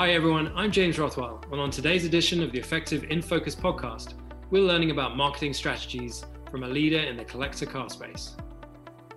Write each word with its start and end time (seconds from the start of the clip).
Hi 0.00 0.12
everyone, 0.12 0.50
I'm 0.56 0.72
James 0.72 0.98
Rothwell, 0.98 1.44
and 1.52 1.60
on 1.60 1.70
today's 1.70 2.06
edition 2.06 2.42
of 2.42 2.52
the 2.52 2.58
Effectv 2.58 3.10
in 3.10 3.20
Focus 3.20 3.54
podcast, 3.54 4.14
we're 4.48 4.62
learning 4.62 4.92
about 4.92 5.14
marketing 5.14 5.52
strategies 5.52 6.24
from 6.50 6.62
a 6.62 6.66
leader 6.66 7.00
in 7.00 7.18
the 7.18 7.24
collector 7.26 7.66
car 7.66 7.90
space. 7.90 8.34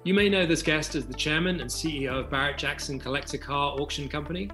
You 0.04 0.14
may 0.14 0.28
know 0.28 0.46
this 0.46 0.62
guest 0.62 0.96
as 0.96 1.06
the 1.06 1.14
chairman 1.14 1.62
and 1.62 1.70
CEO 1.70 2.20
of 2.20 2.30
Barrett 2.30 2.58
Jackson 2.58 3.00
Collector 3.00 3.38
Car 3.38 3.80
Auction 3.80 4.10
Company, 4.10 4.50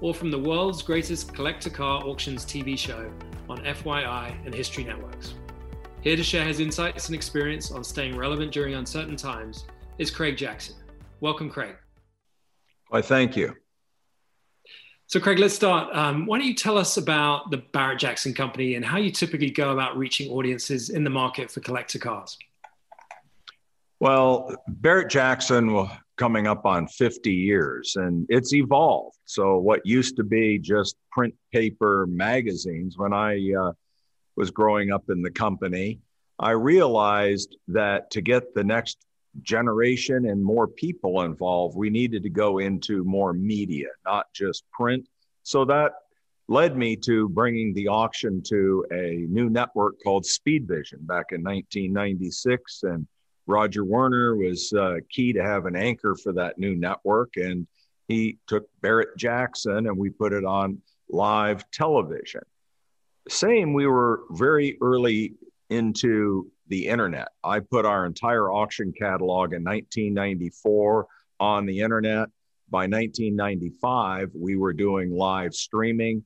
or 0.00 0.14
from 0.14 0.30
the 0.30 0.38
world's 0.38 0.84
greatest 0.84 1.34
collector 1.34 1.68
car 1.68 2.00
auctions 2.04 2.44
TV 2.44 2.78
show 2.78 3.10
on 3.48 3.58
FYI 3.64 4.36
and 4.46 4.54
History 4.54 4.84
Networks. 4.84 5.34
Here 6.00 6.14
to 6.14 6.22
share 6.22 6.44
his 6.44 6.60
insights 6.60 7.08
and 7.08 7.16
experience 7.16 7.72
on 7.72 7.82
staying 7.82 8.16
relevant 8.16 8.52
during 8.52 8.74
uncertain 8.74 9.16
times 9.16 9.66
is 9.98 10.12
Craig 10.12 10.36
Jackson. 10.36 10.76
Welcome, 11.18 11.50
Craig. 11.50 11.74
Why, 12.90 13.02
thank 13.02 13.36
you. 13.36 13.56
So, 15.12 15.20
Craig, 15.20 15.38
let's 15.38 15.52
start. 15.52 15.94
Um, 15.94 16.24
why 16.24 16.38
don't 16.38 16.46
you 16.46 16.54
tell 16.54 16.78
us 16.78 16.96
about 16.96 17.50
the 17.50 17.58
Barrett 17.58 17.98
Jackson 17.98 18.32
Company 18.32 18.76
and 18.76 18.82
how 18.82 18.96
you 18.96 19.10
typically 19.10 19.50
go 19.50 19.72
about 19.72 19.94
reaching 19.94 20.30
audiences 20.30 20.88
in 20.88 21.04
the 21.04 21.10
market 21.10 21.50
for 21.50 21.60
collector 21.60 21.98
cars? 21.98 22.38
Well, 24.00 24.56
Barrett 24.66 25.10
Jackson 25.10 25.86
coming 26.16 26.46
up 26.46 26.64
on 26.64 26.86
50 26.86 27.30
years 27.30 27.94
and 27.96 28.24
it's 28.30 28.54
evolved. 28.54 29.18
So, 29.26 29.58
what 29.58 29.84
used 29.84 30.16
to 30.16 30.24
be 30.24 30.58
just 30.58 30.96
print 31.10 31.34
paper 31.52 32.06
magazines 32.08 32.96
when 32.96 33.12
I 33.12 33.52
uh, 33.52 33.72
was 34.36 34.50
growing 34.50 34.92
up 34.92 35.10
in 35.10 35.20
the 35.20 35.30
company, 35.30 36.00
I 36.38 36.52
realized 36.52 37.54
that 37.68 38.10
to 38.12 38.22
get 38.22 38.54
the 38.54 38.64
next 38.64 38.96
generation 39.40 40.26
and 40.26 40.42
more 40.42 40.68
people 40.68 41.22
involved, 41.22 41.76
we 41.76 41.90
needed 41.90 42.22
to 42.22 42.30
go 42.30 42.58
into 42.58 43.04
more 43.04 43.32
media, 43.32 43.88
not 44.04 44.26
just 44.34 44.64
print. 44.70 45.08
So 45.42 45.64
that 45.64 45.92
led 46.48 46.76
me 46.76 46.96
to 46.96 47.28
bringing 47.30 47.72
the 47.72 47.88
auction 47.88 48.42
to 48.42 48.84
a 48.92 49.26
new 49.28 49.48
network 49.48 49.94
called 50.02 50.26
Speed 50.26 50.68
Vision 50.68 50.98
back 51.02 51.26
in 51.30 51.42
1996. 51.42 52.82
And 52.82 53.06
Roger 53.46 53.84
Werner 53.84 54.36
was 54.36 54.72
uh, 54.72 54.96
key 55.10 55.32
to 55.32 55.42
have 55.42 55.66
an 55.66 55.76
anchor 55.76 56.14
for 56.14 56.32
that 56.34 56.58
new 56.58 56.76
network. 56.76 57.36
And 57.36 57.66
he 58.08 58.38
took 58.46 58.68
Barrett 58.80 59.16
Jackson 59.16 59.86
and 59.86 59.96
we 59.96 60.10
put 60.10 60.32
it 60.32 60.44
on 60.44 60.80
live 61.08 61.68
television. 61.70 62.42
Same, 63.28 63.72
we 63.72 63.86
were 63.86 64.22
very 64.30 64.76
early 64.82 65.34
into 65.70 66.50
the 66.72 66.88
internet. 66.88 67.28
I 67.44 67.60
put 67.60 67.84
our 67.84 68.06
entire 68.06 68.50
auction 68.50 68.94
catalog 68.98 69.52
in 69.52 69.62
1994 69.62 71.06
on 71.38 71.66
the 71.66 71.80
internet. 71.80 72.30
By 72.70 72.86
1995, 72.86 74.30
we 74.34 74.56
were 74.56 74.72
doing 74.72 75.14
live 75.14 75.52
streaming. 75.52 76.24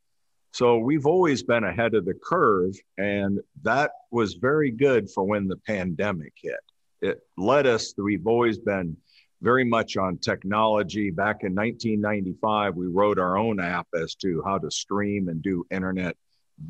So 0.52 0.78
we've 0.78 1.04
always 1.04 1.42
been 1.42 1.64
ahead 1.64 1.94
of 1.94 2.04
the 2.04 2.14
curve, 2.14 2.76
and 2.96 3.40
that 3.62 3.90
was 4.12 4.34
very 4.34 4.70
good 4.70 5.10
for 5.10 5.24
when 5.24 5.48
the 5.48 5.56
pandemic 5.66 6.32
hit. 6.40 6.60
It 7.02 7.18
led 7.36 7.66
us, 7.66 7.92
we've 7.98 8.28
always 8.28 8.56
been 8.56 8.96
very 9.42 9.64
much 9.64 9.96
on 9.96 10.16
technology. 10.18 11.10
Back 11.10 11.42
in 11.42 11.56
1995, 11.56 12.76
we 12.76 12.86
wrote 12.86 13.18
our 13.18 13.36
own 13.36 13.58
app 13.58 13.88
as 14.00 14.14
to 14.22 14.44
how 14.46 14.58
to 14.58 14.70
stream 14.70 15.26
and 15.26 15.42
do 15.42 15.66
internet 15.72 16.16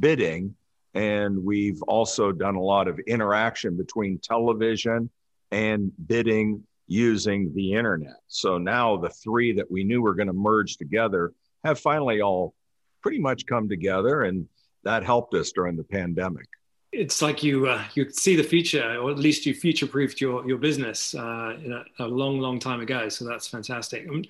bidding. 0.01 0.55
And 0.97 1.45
we've 1.45 1.83
also 1.83 2.33
done 2.33 2.55
a 2.55 2.63
lot 2.63 2.89
of 2.89 2.99
interaction 3.01 3.77
between 3.77 4.19
television 4.19 5.11
and 5.51 5.93
bidding 6.07 6.63
using 6.87 7.53
the 7.55 7.75
internet. 7.75 8.17
So 8.29 8.57
now 8.57 8.97
the 8.97 9.11
three 9.11 9.53
that 9.53 9.71
we 9.71 9.85
knew 9.85 10.01
were 10.01 10.15
going 10.15 10.29
to 10.29 10.33
merge 10.33 10.79
together 10.79 11.35
have 11.65 11.79
finally 11.79 12.23
all 12.23 12.55
pretty 13.03 13.19
much 13.19 13.45
come 13.45 13.69
together. 13.69 14.23
And 14.23 14.49
that 14.85 15.05
helped 15.05 15.35
us 15.35 15.53
during 15.53 15.77
the 15.77 15.85
pandemic. 15.85 16.47
It's 16.93 17.21
like 17.21 17.43
you 17.43 17.67
uh, 17.67 17.85
you 17.95 18.09
see 18.09 18.37
the 18.37 18.43
future, 18.43 18.97
or 18.97 19.11
at 19.11 19.19
least 19.19 19.45
you 19.45 19.53
future 19.53 19.87
proofed 19.87 20.19
your 20.19 20.49
your 20.49 20.57
business 20.57 21.15
uh, 21.15 21.59
a, 21.99 22.05
a, 22.05 22.07
long, 22.07 22.39
long 22.39 22.59
time 22.59 22.81
ago. 22.81 23.11
So 23.11 23.27
that's 23.27 23.47
fantastic. 23.49 24.07
I 24.09 24.11
mean, 24.11 24.27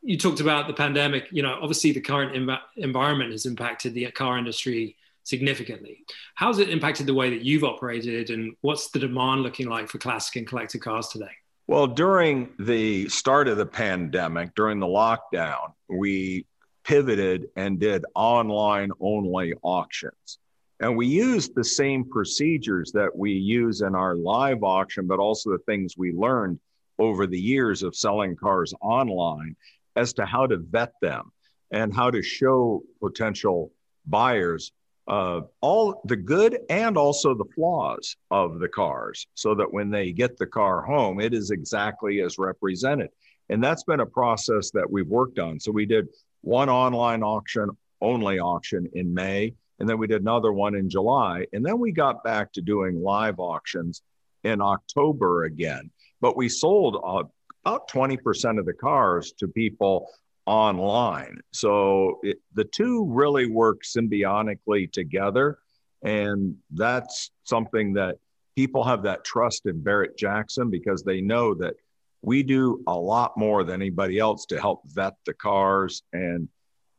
you 0.00 0.16
talked 0.16 0.38
about 0.38 0.68
the 0.68 0.74
pandemic. 0.74 1.26
You 1.32 1.42
know, 1.42 1.58
obviously 1.60 1.90
the 1.90 2.00
current 2.00 2.34
env- 2.36 2.60
environment 2.76 3.32
has 3.32 3.46
impacted 3.46 3.94
the 3.94 4.08
car 4.12 4.38
industry 4.38 4.96
significantly. 5.24 6.04
How's 6.34 6.58
it 6.58 6.68
impacted 6.68 7.06
the 7.06 7.14
way 7.14 7.30
that 7.30 7.42
you've 7.42 7.64
operated, 7.64 8.30
and 8.30 8.54
what's 8.60 8.90
the 8.90 9.00
demand 9.00 9.42
looking 9.42 9.68
like 9.68 9.88
for 9.88 9.98
classic 9.98 10.36
and 10.36 10.46
collector 10.46 10.78
cars 10.78 11.08
today? 11.08 11.32
Well, 11.66 11.86
during 11.86 12.50
the 12.58 13.08
start 13.08 13.48
of 13.48 13.56
the 13.56 13.66
pandemic, 13.66 14.54
during 14.54 14.78
the 14.78 14.86
lockdown, 14.86 15.72
we 15.88 16.46
pivoted 16.84 17.46
and 17.56 17.80
did 17.80 18.04
online 18.14 18.90
only 19.00 19.54
auctions. 19.62 20.38
And 20.80 20.96
we 20.96 21.06
used 21.06 21.54
the 21.54 21.64
same 21.64 22.04
procedures 22.04 22.92
that 22.92 23.16
we 23.16 23.32
use 23.32 23.80
in 23.80 23.94
our 23.94 24.14
live 24.14 24.62
auction, 24.62 25.06
but 25.06 25.18
also 25.18 25.50
the 25.50 25.58
things 25.58 25.96
we 25.96 26.12
learned 26.12 26.60
over 26.98 27.26
the 27.26 27.40
years 27.40 27.82
of 27.82 27.96
selling 27.96 28.36
cars 28.36 28.74
online 28.82 29.56
as 29.96 30.12
to 30.14 30.26
how 30.26 30.46
to 30.46 30.58
vet 30.58 30.92
them 31.00 31.32
and 31.70 31.94
how 31.94 32.10
to 32.10 32.22
show 32.22 32.82
potential 33.00 33.72
buyers 34.06 34.72
uh, 35.06 35.42
all 35.60 36.00
the 36.04 36.16
good 36.16 36.58
and 36.70 36.96
also 36.96 37.34
the 37.34 37.44
flaws 37.54 38.16
of 38.30 38.58
the 38.58 38.68
cars 38.68 39.26
so 39.34 39.54
that 39.54 39.72
when 39.72 39.90
they 39.90 40.12
get 40.12 40.38
the 40.38 40.46
car 40.46 40.82
home, 40.82 41.20
it 41.20 41.34
is 41.34 41.50
exactly 41.50 42.22
as 42.22 42.38
represented. 42.38 43.10
And 43.50 43.62
that's 43.62 43.84
been 43.84 44.00
a 44.00 44.06
process 44.06 44.70
that 44.70 44.90
we've 44.90 45.08
worked 45.08 45.38
on. 45.38 45.60
So 45.60 45.70
we 45.70 45.84
did 45.84 46.08
one 46.40 46.70
online 46.70 47.22
auction, 47.22 47.68
only 48.00 48.38
auction 48.38 48.88
in 48.94 49.12
May, 49.12 49.54
and 49.78 49.88
then 49.88 49.98
we 49.98 50.06
did 50.06 50.22
another 50.22 50.52
one 50.52 50.74
in 50.74 50.88
July. 50.88 51.46
And 51.52 51.64
then 51.64 51.78
we 51.78 51.92
got 51.92 52.24
back 52.24 52.52
to 52.52 52.62
doing 52.62 53.02
live 53.02 53.38
auctions 53.38 54.02
in 54.44 54.60
October 54.60 55.44
again. 55.44 55.90
But 56.20 56.36
we 56.36 56.48
sold 56.48 56.96
uh, 57.04 57.24
about 57.64 57.88
20% 57.90 58.58
of 58.58 58.64
the 58.64 58.72
cars 58.72 59.32
to 59.38 59.48
people 59.48 60.08
online. 60.46 61.40
So 61.52 62.18
it, 62.22 62.38
the 62.54 62.64
two 62.64 63.06
really 63.08 63.50
work 63.50 63.82
symbiotically 63.82 64.90
together. 64.92 65.58
And 66.02 66.56
that's 66.70 67.30
something 67.44 67.94
that 67.94 68.16
people 68.56 68.84
have 68.84 69.02
that 69.02 69.24
trust 69.24 69.66
in 69.66 69.82
Barrett 69.82 70.16
Jackson 70.18 70.70
because 70.70 71.02
they 71.02 71.20
know 71.20 71.54
that 71.54 71.74
we 72.22 72.42
do 72.42 72.82
a 72.86 72.94
lot 72.94 73.36
more 73.36 73.64
than 73.64 73.80
anybody 73.80 74.18
else 74.18 74.46
to 74.46 74.60
help 74.60 74.82
vet 74.86 75.14
the 75.26 75.34
cars. 75.34 76.02
And 76.12 76.48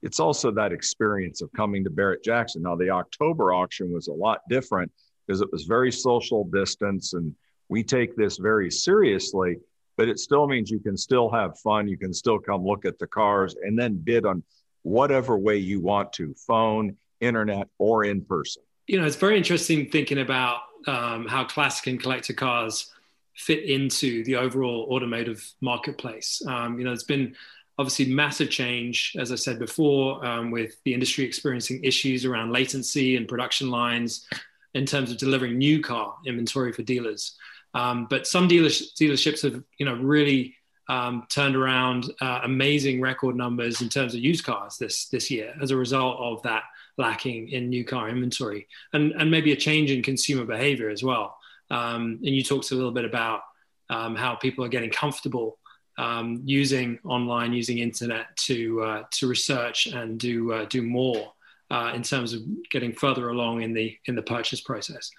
it's 0.01 0.19
also 0.19 0.51
that 0.51 0.71
experience 0.71 1.41
of 1.41 1.51
coming 1.53 1.83
to 1.83 1.89
Barrett 1.89 2.23
Jackson. 2.23 2.61
Now, 2.63 2.75
the 2.75 2.89
October 2.89 3.53
auction 3.53 3.91
was 3.91 4.07
a 4.07 4.13
lot 4.13 4.41
different 4.49 4.91
because 5.25 5.41
it 5.41 5.51
was 5.51 5.63
very 5.63 5.91
social 5.91 6.43
distance 6.45 7.13
and 7.13 7.33
we 7.69 7.83
take 7.83 8.15
this 8.15 8.37
very 8.37 8.69
seriously 8.69 9.57
but 9.97 10.09
it 10.09 10.19
still 10.19 10.47
means 10.47 10.69
you 10.69 10.79
can 10.79 10.97
still 10.97 11.29
have 11.29 11.59
fun. 11.59 11.87
You 11.87 11.97
can 11.97 12.13
still 12.13 12.39
come 12.39 12.65
look 12.65 12.85
at 12.85 12.99
the 12.99 13.07
cars 13.07 13.55
and 13.61 13.77
then 13.77 13.95
bid 13.95 14.25
on 14.25 14.43
whatever 14.83 15.37
way 15.37 15.57
you 15.57 15.81
want 15.81 16.13
to 16.13 16.33
phone, 16.35 16.95
internet, 17.21 17.67
or 17.79 18.03
in 18.03 18.21
person. 18.21 18.61
You 18.87 18.99
know, 18.99 19.05
it's 19.05 19.15
very 19.15 19.37
interesting 19.37 19.89
thinking 19.89 20.19
about 20.19 20.61
um, 20.87 21.25
how 21.27 21.43
classic 21.43 21.87
and 21.87 21.99
collector 21.99 22.33
cars 22.33 22.91
fit 23.35 23.63
into 23.65 24.23
the 24.23 24.35
overall 24.35 24.87
automotive 24.91 25.43
marketplace. 25.59 26.41
Um, 26.47 26.77
you 26.79 26.85
know, 26.85 26.93
it's 26.93 27.03
been 27.03 27.35
obviously 27.77 28.13
massive 28.13 28.49
change, 28.49 29.15
as 29.19 29.31
I 29.31 29.35
said 29.35 29.59
before, 29.59 30.25
um, 30.25 30.51
with 30.51 30.75
the 30.83 30.93
industry 30.93 31.25
experiencing 31.25 31.83
issues 31.83 32.23
around 32.23 32.51
latency 32.51 33.17
and 33.17 33.27
production 33.27 33.69
lines 33.69 34.27
in 34.73 34.85
terms 34.85 35.11
of 35.11 35.17
delivering 35.17 35.57
new 35.57 35.81
car 35.81 36.15
inventory 36.25 36.71
for 36.71 36.83
dealers. 36.83 37.35
Um, 37.75 38.07
but 38.09 38.25
some 38.25 38.47
dealers, 38.47 38.93
dealerships 38.93 39.43
have, 39.43 39.61
you 39.77 39.85
know, 39.85 39.95
really 39.95 40.55
um, 40.87 41.27
turned 41.29 41.55
around 41.55 42.11
uh, 42.21 42.39
amazing 42.43 43.01
record 43.01 43.35
numbers 43.35 43.81
in 43.81 43.89
terms 43.89 44.13
of 44.13 44.21
used 44.21 44.45
cars 44.45 44.77
this 44.77 45.07
this 45.09 45.29
year 45.29 45.53
as 45.61 45.71
a 45.71 45.77
result 45.77 46.17
of 46.19 46.41
that 46.43 46.63
lacking 46.97 47.49
in 47.49 47.69
new 47.69 47.83
car 47.83 48.07
inventory 48.07 48.67
and 48.93 49.11
and 49.13 49.29
maybe 49.29 49.51
a 49.51 49.55
change 49.55 49.91
in 49.91 50.01
consumer 50.01 50.45
behavior 50.45 50.89
as 50.89 51.03
well. 51.03 51.37
Um, 51.69 52.19
and 52.23 52.35
you 52.35 52.43
talked 52.43 52.71
a 52.71 52.75
little 52.75 52.91
bit 52.91 53.05
about 53.05 53.41
um, 53.89 54.15
how 54.15 54.35
people 54.35 54.63
are 54.63 54.69
getting 54.69 54.91
comfortable 54.91 55.57
um, 55.97 56.41
using 56.45 56.99
online, 57.03 57.53
using 57.53 57.79
internet 57.79 58.35
to 58.37 58.81
uh, 58.81 59.03
to 59.11 59.27
research 59.27 59.87
and 59.87 60.19
do 60.19 60.53
uh, 60.53 60.65
do 60.65 60.81
more 60.81 61.33
uh, 61.71 61.91
in 61.95 62.03
terms 62.03 62.33
of 62.33 62.41
getting 62.69 62.93
further 62.93 63.29
along 63.29 63.61
in 63.61 63.73
the 63.73 63.97
in 64.05 64.15
the 64.15 64.21
purchase 64.21 64.61
process. 64.61 65.09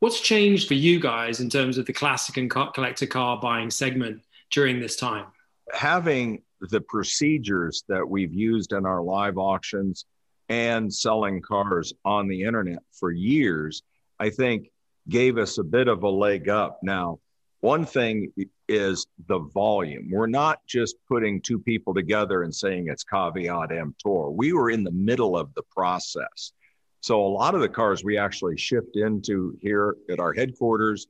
What's 0.00 0.20
changed 0.20 0.68
for 0.68 0.74
you 0.74 1.00
guys 1.00 1.40
in 1.40 1.50
terms 1.50 1.76
of 1.76 1.86
the 1.86 1.92
classic 1.92 2.36
and 2.36 2.48
collector 2.48 3.06
car 3.06 3.40
buying 3.40 3.68
segment 3.70 4.22
during 4.52 4.78
this 4.78 4.94
time? 4.94 5.26
Having 5.72 6.42
the 6.60 6.80
procedures 6.80 7.82
that 7.88 8.08
we've 8.08 8.32
used 8.32 8.72
in 8.72 8.86
our 8.86 9.02
live 9.02 9.38
auctions 9.38 10.04
and 10.48 10.92
selling 10.92 11.42
cars 11.42 11.92
on 12.04 12.28
the 12.28 12.44
internet 12.44 12.78
for 12.92 13.10
years, 13.10 13.82
I 14.20 14.30
think 14.30 14.70
gave 15.08 15.36
us 15.36 15.58
a 15.58 15.64
bit 15.64 15.88
of 15.88 16.04
a 16.04 16.08
leg 16.08 16.48
up. 16.48 16.78
Now, 16.82 17.18
one 17.60 17.84
thing 17.84 18.32
is 18.68 19.04
the 19.26 19.40
volume. 19.40 20.10
We're 20.12 20.28
not 20.28 20.60
just 20.68 20.94
putting 21.08 21.40
two 21.40 21.58
people 21.58 21.92
together 21.92 22.44
and 22.44 22.54
saying 22.54 22.86
it's 22.88 23.02
caveat 23.02 23.72
emptor. 23.72 24.30
We 24.30 24.52
were 24.52 24.70
in 24.70 24.84
the 24.84 24.92
middle 24.92 25.36
of 25.36 25.52
the 25.54 25.64
process. 25.74 26.52
So 27.00 27.24
a 27.24 27.28
lot 27.28 27.54
of 27.54 27.60
the 27.60 27.68
cars 27.68 28.02
we 28.02 28.18
actually 28.18 28.56
shipped 28.56 28.96
into 28.96 29.56
here 29.60 29.96
at 30.10 30.18
our 30.18 30.32
headquarters, 30.32 31.06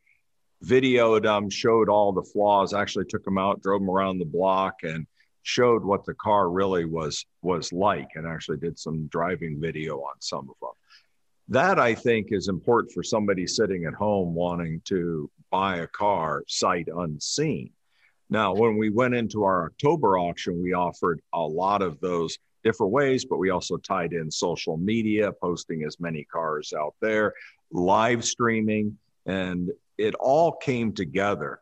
videoed 0.64 1.22
them, 1.22 1.48
showed 1.48 1.88
all 1.88 2.12
the 2.12 2.22
flaws, 2.22 2.74
actually 2.74 3.06
took 3.06 3.24
them 3.24 3.38
out, 3.38 3.62
drove 3.62 3.80
them 3.80 3.90
around 3.90 4.18
the 4.18 4.24
block 4.24 4.74
and 4.82 5.06
showed 5.42 5.82
what 5.82 6.04
the 6.04 6.14
car 6.14 6.50
really 6.50 6.84
was 6.84 7.24
was 7.42 7.72
like 7.72 8.10
and 8.16 8.26
actually 8.26 8.58
did 8.58 8.78
some 8.78 9.06
driving 9.06 9.58
video 9.60 9.98
on 9.98 10.14
some 10.20 10.50
of 10.50 10.56
them. 10.60 10.70
That 11.48 11.78
I 11.78 11.94
think 11.94 12.28
is 12.30 12.48
important 12.48 12.92
for 12.92 13.02
somebody 13.02 13.46
sitting 13.46 13.86
at 13.86 13.94
home 13.94 14.34
wanting 14.34 14.82
to 14.86 15.30
buy 15.50 15.78
a 15.78 15.86
car 15.86 16.44
sight 16.46 16.88
unseen. 16.94 17.70
Now, 18.28 18.52
when 18.52 18.76
we 18.76 18.90
went 18.90 19.14
into 19.14 19.44
our 19.44 19.64
October 19.64 20.18
auction, 20.18 20.62
we 20.62 20.74
offered 20.74 21.22
a 21.32 21.40
lot 21.40 21.80
of 21.80 21.98
those 22.00 22.36
different 22.64 22.92
ways, 22.92 23.24
but 23.24 23.38
we 23.38 23.50
also 23.50 23.76
tied 23.76 24.12
in 24.12 24.30
social 24.30 24.76
media, 24.76 25.32
posting 25.32 25.84
as 25.84 26.00
many 26.00 26.24
cars 26.24 26.72
out 26.72 26.94
there, 27.00 27.32
live 27.70 28.24
streaming, 28.24 28.96
and 29.26 29.70
it 29.96 30.14
all 30.16 30.52
came 30.52 30.92
together 30.92 31.60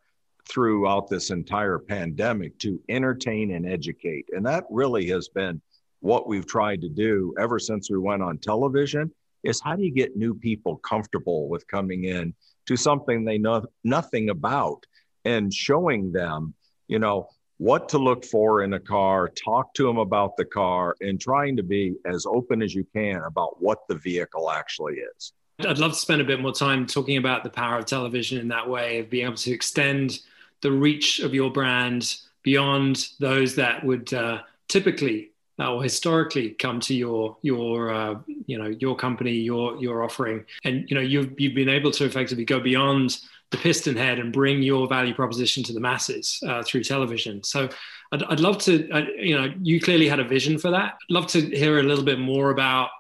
throughout 0.49 1.09
this 1.09 1.31
entire 1.31 1.79
pandemic 1.79 2.57
to 2.61 2.81
entertain 2.89 3.53
and 3.53 3.69
educate. 3.69 4.27
And 4.33 4.47
that 4.47 4.65
really 4.71 5.09
has 5.09 5.29
been 5.29 5.61
what 6.01 6.29
we've 6.29 6.47
tried 6.47 6.81
to 6.83 6.89
do 6.89 7.35
ever 7.39 7.59
since 7.59 7.91
we 7.91 7.99
went 7.99 8.23
on 8.23 8.39
television 8.39 9.11
is 9.43 9.61
how 9.63 9.77
do 9.77 9.83
you 9.83 9.93
get 9.93 10.17
new 10.17 10.35
people 10.35 10.77
comfortable 10.79 11.49
with 11.49 11.67
coming 11.69 12.05
in 12.05 12.35
to 12.67 12.77
something 12.77 13.25
they 13.25 13.39
know 13.39 13.65
nothing 13.85 14.31
about 14.31 14.85
and 15.25 15.53
showing 15.53 16.13
them, 16.13 16.55
you 16.89 16.99
know, 16.99 17.29
what 17.59 17.89
to 17.91 17.99
look 17.99 18.25
for 18.25 18.63
in 18.63 18.75
a 18.75 18.81
car, 18.81 19.29
talk 19.29 19.73
to 19.75 19.87
them 19.87 19.99
about 19.99 20.37
the 20.37 20.45
car, 20.45 20.95
and 21.01 21.21
trying 21.21 21.57
to 21.57 21.63
be 21.63 21.95
as 22.05 22.27
open 22.27 22.63
as 22.63 22.75
you 22.75 22.87
can 22.93 23.23
about 23.27 23.63
what 23.63 23.89
the 23.89 23.95
vehicle 23.95 24.51
actually 24.51 24.97
is. 25.17 25.33
I'd 25.61 25.79
love 25.79 25.93
to 25.93 25.99
spend 25.99 26.21
a 26.21 26.25
bit 26.25 26.41
more 26.41 26.53
time 26.53 26.87
talking 26.87 27.17
about 27.17 27.43
the 27.43 27.51
power 27.51 27.79
of 27.79 27.87
television 27.87 28.39
in 28.39 28.49
that 28.49 28.69
way, 28.69 28.99
of 28.99 29.09
being 29.09 29.25
able 29.25 29.37
to 29.37 29.53
extend 29.53 30.21
the 30.61 30.71
reach 30.71 31.21
of 31.21 31.33
your 31.33 31.51
brand 31.51 32.17
beyond 32.43 33.09
those 33.21 33.55
that 33.57 33.85
would 33.85 34.13
uh, 34.13 34.43
typically 34.69 35.31
or 35.59 35.83
historically 35.83 36.51
come 36.51 36.81
to 36.81 36.95
your 36.95 37.37
your 37.43 37.91
uh, 37.91 38.15
you 38.47 38.59
know 38.59 38.67
your 38.67 38.95
company 38.95 39.33
your 39.33 39.77
your 39.79 40.03
offering 40.03 40.45
and 40.65 40.89
you 40.91 40.95
know 40.95 41.01
you've 41.01 41.39
you've 41.41 41.55
been 41.55 41.69
able 41.69 41.91
to 41.91 42.05
effectively 42.05 42.45
go 42.45 42.61
beyond 42.61 43.19
the 43.51 43.57
piston 43.59 43.97
head 43.97 44.19
and 44.19 44.33
bring 44.33 44.63
your 44.63 44.89
value 44.89 45.15
proposition 45.15 45.63
to 45.65 45.73
the 45.73 45.81
masses 45.81 46.41
uh, 46.47 46.63
through 46.63 46.83
television. 46.83 47.43
So 47.45 47.69
I'd, 48.13 48.23
I'd 48.25 48.41
love 48.41 48.59
to 48.59 48.91
uh, 48.91 49.05
you 49.19 49.37
know 49.37 49.53
you 49.63 49.81
clearly 49.81 50.09
had 50.09 50.21
a 50.21 50.25
vision 50.25 50.59
for 50.59 50.71
that. 50.71 50.95
I'd 50.95 51.13
love 51.13 51.27
to 51.29 51.41
hear 51.41 51.79
a 51.79 51.83
little 51.83 52.05
bit 52.05 52.19
more 52.19 52.51
about 52.51 52.91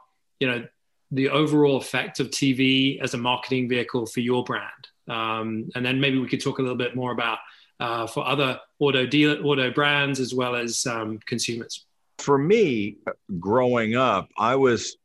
you 0.40 0.46
know 0.46 0.64
the 1.10 1.28
overall 1.31 1.76
effect 1.76 2.20
of 2.20 2.31
TV 2.31 3.00
as 3.00 3.14
a 3.14 3.19
marketing 3.19 3.69
vehicle 3.69 4.06
for 4.06 4.20
your 4.20 4.44
brand. 4.44 4.88
Um, 5.08 5.70
and 5.75 5.87
then 5.87 6.00
maybe 6.00 6.19
we 6.19 6.26
could 6.26 6.43
talk 6.43 6.58
a 6.58 6.62
little 6.62 6.76
bit 6.76 6.96
more 6.96 7.12
about 7.12 7.38
uh, 7.78 8.06
for 8.06 8.26
other 8.26 8.58
auto 8.78 9.06
dealer 9.06 9.40
auto 9.43 9.70
brands 9.70 10.20
as 10.20 10.34
well 10.34 10.56
as 10.56 10.87
um, 10.87 11.19
consumers. 11.26 11.84
For 12.19 12.38
me, 12.38 12.96
growing 13.38 13.94
up, 13.94 14.31
I 14.38 14.56
was 14.56 14.96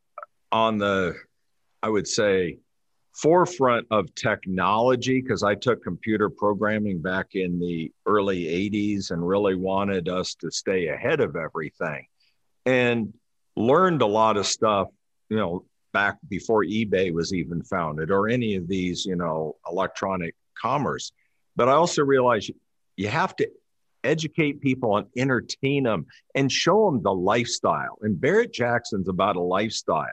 on 0.51 0.77
the, 0.77 1.15
I 1.83 1.89
would 1.89 2.07
say, 2.07 2.57
forefront 3.21 3.85
of 3.91 4.13
technology 4.15 5.21
because 5.21 5.43
I 5.43 5.55
took 5.55 5.83
computer 5.83 6.29
programming 6.29 7.01
back 7.01 7.35
in 7.35 7.59
the 7.59 7.91
early 8.05 8.45
80s 8.45 9.11
and 9.11 9.25
really 9.25 9.55
wanted 9.55 10.09
us 10.09 10.33
to 10.35 10.49
stay 10.49 10.87
ahead 10.87 11.19
of 11.19 11.35
everything 11.35 12.05
and 12.65 13.13
learned 13.55 14.01
a 14.01 14.07
lot 14.07 14.37
of 14.37 14.47
stuff, 14.47 14.87
you 15.29 15.37
know, 15.37 15.65
back 15.93 16.17
before 16.29 16.63
eBay 16.63 17.13
was 17.13 17.33
even 17.33 17.61
founded 17.63 18.11
or 18.11 18.27
any 18.27 18.55
of 18.55 18.67
these, 18.67 19.05
you 19.05 19.15
know, 19.15 19.55
electronic 19.69 20.35
commerce. 20.59 21.11
But 21.55 21.69
I 21.69 21.73
also 21.73 22.03
realized 22.03 22.51
you 22.95 23.07
have 23.09 23.35
to 23.35 23.49
educate 24.03 24.61
people 24.61 24.97
and 24.97 25.07
entertain 25.15 25.83
them 25.83 26.07
and 26.33 26.51
show 26.51 26.85
them 26.89 27.03
the 27.03 27.13
lifestyle. 27.13 27.97
And 28.01 28.19
Barrett 28.19 28.53
Jackson's 28.53 29.09
about 29.09 29.35
a 29.35 29.41
lifestyle. 29.41 30.07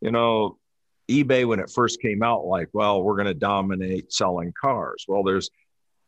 You 0.00 0.12
know, 0.12 0.58
eBay, 1.10 1.46
when 1.46 1.60
it 1.60 1.70
first 1.70 2.00
came 2.00 2.22
out, 2.22 2.46
like, 2.46 2.68
well, 2.72 3.02
we're 3.02 3.16
going 3.16 3.26
to 3.26 3.34
dominate 3.34 4.12
selling 4.12 4.52
cars. 4.60 5.04
Well, 5.08 5.22
there's 5.22 5.50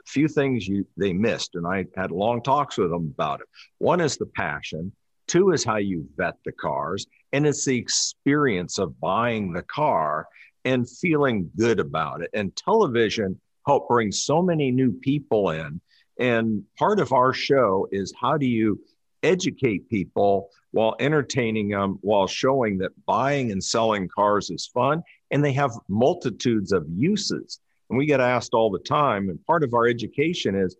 a 0.00 0.10
few 0.10 0.28
things 0.28 0.66
you 0.66 0.86
they 0.96 1.12
missed, 1.12 1.54
and 1.54 1.66
I 1.66 1.86
had 1.96 2.10
long 2.10 2.42
talks 2.42 2.76
with 2.76 2.90
them 2.90 3.12
about 3.14 3.40
it. 3.40 3.46
One 3.78 4.00
is 4.00 4.16
the 4.16 4.26
passion. 4.26 4.92
Two 5.26 5.52
is 5.52 5.64
how 5.64 5.76
you 5.76 6.08
vet 6.16 6.34
the 6.44 6.52
cars, 6.52 7.06
and 7.32 7.46
it's 7.46 7.64
the 7.64 7.76
experience 7.76 8.78
of 8.78 8.98
buying 9.00 9.52
the 9.52 9.62
car 9.62 10.26
and 10.64 10.88
feeling 10.88 11.50
good 11.56 11.80
about 11.80 12.20
it. 12.20 12.30
And 12.34 12.54
television 12.56 13.40
helped 13.66 13.88
bring 13.88 14.12
so 14.12 14.42
many 14.42 14.70
new 14.70 14.92
people 14.92 15.50
in 15.50 15.80
and 16.20 16.64
part 16.78 17.00
of 17.00 17.12
our 17.12 17.32
show 17.32 17.88
is 17.90 18.12
how 18.20 18.36
do 18.36 18.46
you 18.46 18.78
educate 19.22 19.88
people 19.88 20.50
while 20.72 20.94
entertaining 21.00 21.68
them, 21.68 21.98
while 22.00 22.26
showing 22.26 22.78
that 22.78 22.92
buying 23.06 23.52
and 23.52 23.62
selling 23.62 24.08
cars 24.08 24.50
is 24.50 24.66
fun 24.66 25.02
and 25.30 25.44
they 25.44 25.52
have 25.52 25.72
multitudes 25.88 26.72
of 26.72 26.86
uses. 26.88 27.60
And 27.88 27.98
we 27.98 28.06
get 28.06 28.20
asked 28.20 28.54
all 28.54 28.70
the 28.70 28.78
time, 28.78 29.28
and 29.28 29.44
part 29.46 29.64
of 29.64 29.74
our 29.74 29.86
education 29.86 30.54
is 30.54 30.76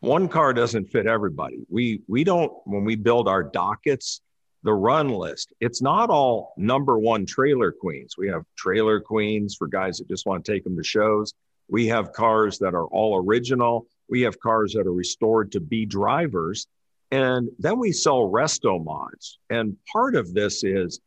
one 0.00 0.28
car 0.28 0.52
doesn't 0.52 0.90
fit 0.90 1.06
everybody. 1.06 1.64
We 1.70 2.02
we 2.06 2.24
don't 2.24 2.52
when 2.64 2.84
we 2.84 2.94
build 2.94 3.26
our 3.26 3.42
dockets, 3.42 4.20
the 4.64 4.74
run 4.74 5.08
list, 5.08 5.52
it's 5.60 5.80
not 5.80 6.10
all 6.10 6.52
number 6.58 6.98
one 6.98 7.24
trailer 7.24 7.72
queens. 7.72 8.16
We 8.18 8.28
have 8.28 8.44
trailer 8.56 9.00
queens 9.00 9.54
for 9.56 9.66
guys 9.66 9.98
that 9.98 10.08
just 10.08 10.26
want 10.26 10.44
to 10.44 10.52
take 10.52 10.64
them 10.64 10.76
to 10.76 10.84
shows. 10.84 11.32
We 11.68 11.86
have 11.86 12.12
cars 12.12 12.58
that 12.58 12.74
are 12.74 12.86
all 12.86 13.16
original. 13.16 13.86
We 14.08 14.22
have 14.22 14.38
cars 14.40 14.74
that 14.74 14.86
are 14.86 14.92
restored 14.92 15.52
to 15.52 15.60
be 15.60 15.86
drivers. 15.86 16.66
And 17.14 17.48
then 17.60 17.78
we 17.78 17.92
sell 17.92 18.28
resto 18.28 18.84
mods. 18.84 19.38
And 19.48 19.76
part 19.92 20.16
of 20.16 20.34
this 20.34 20.64
is 20.64 20.98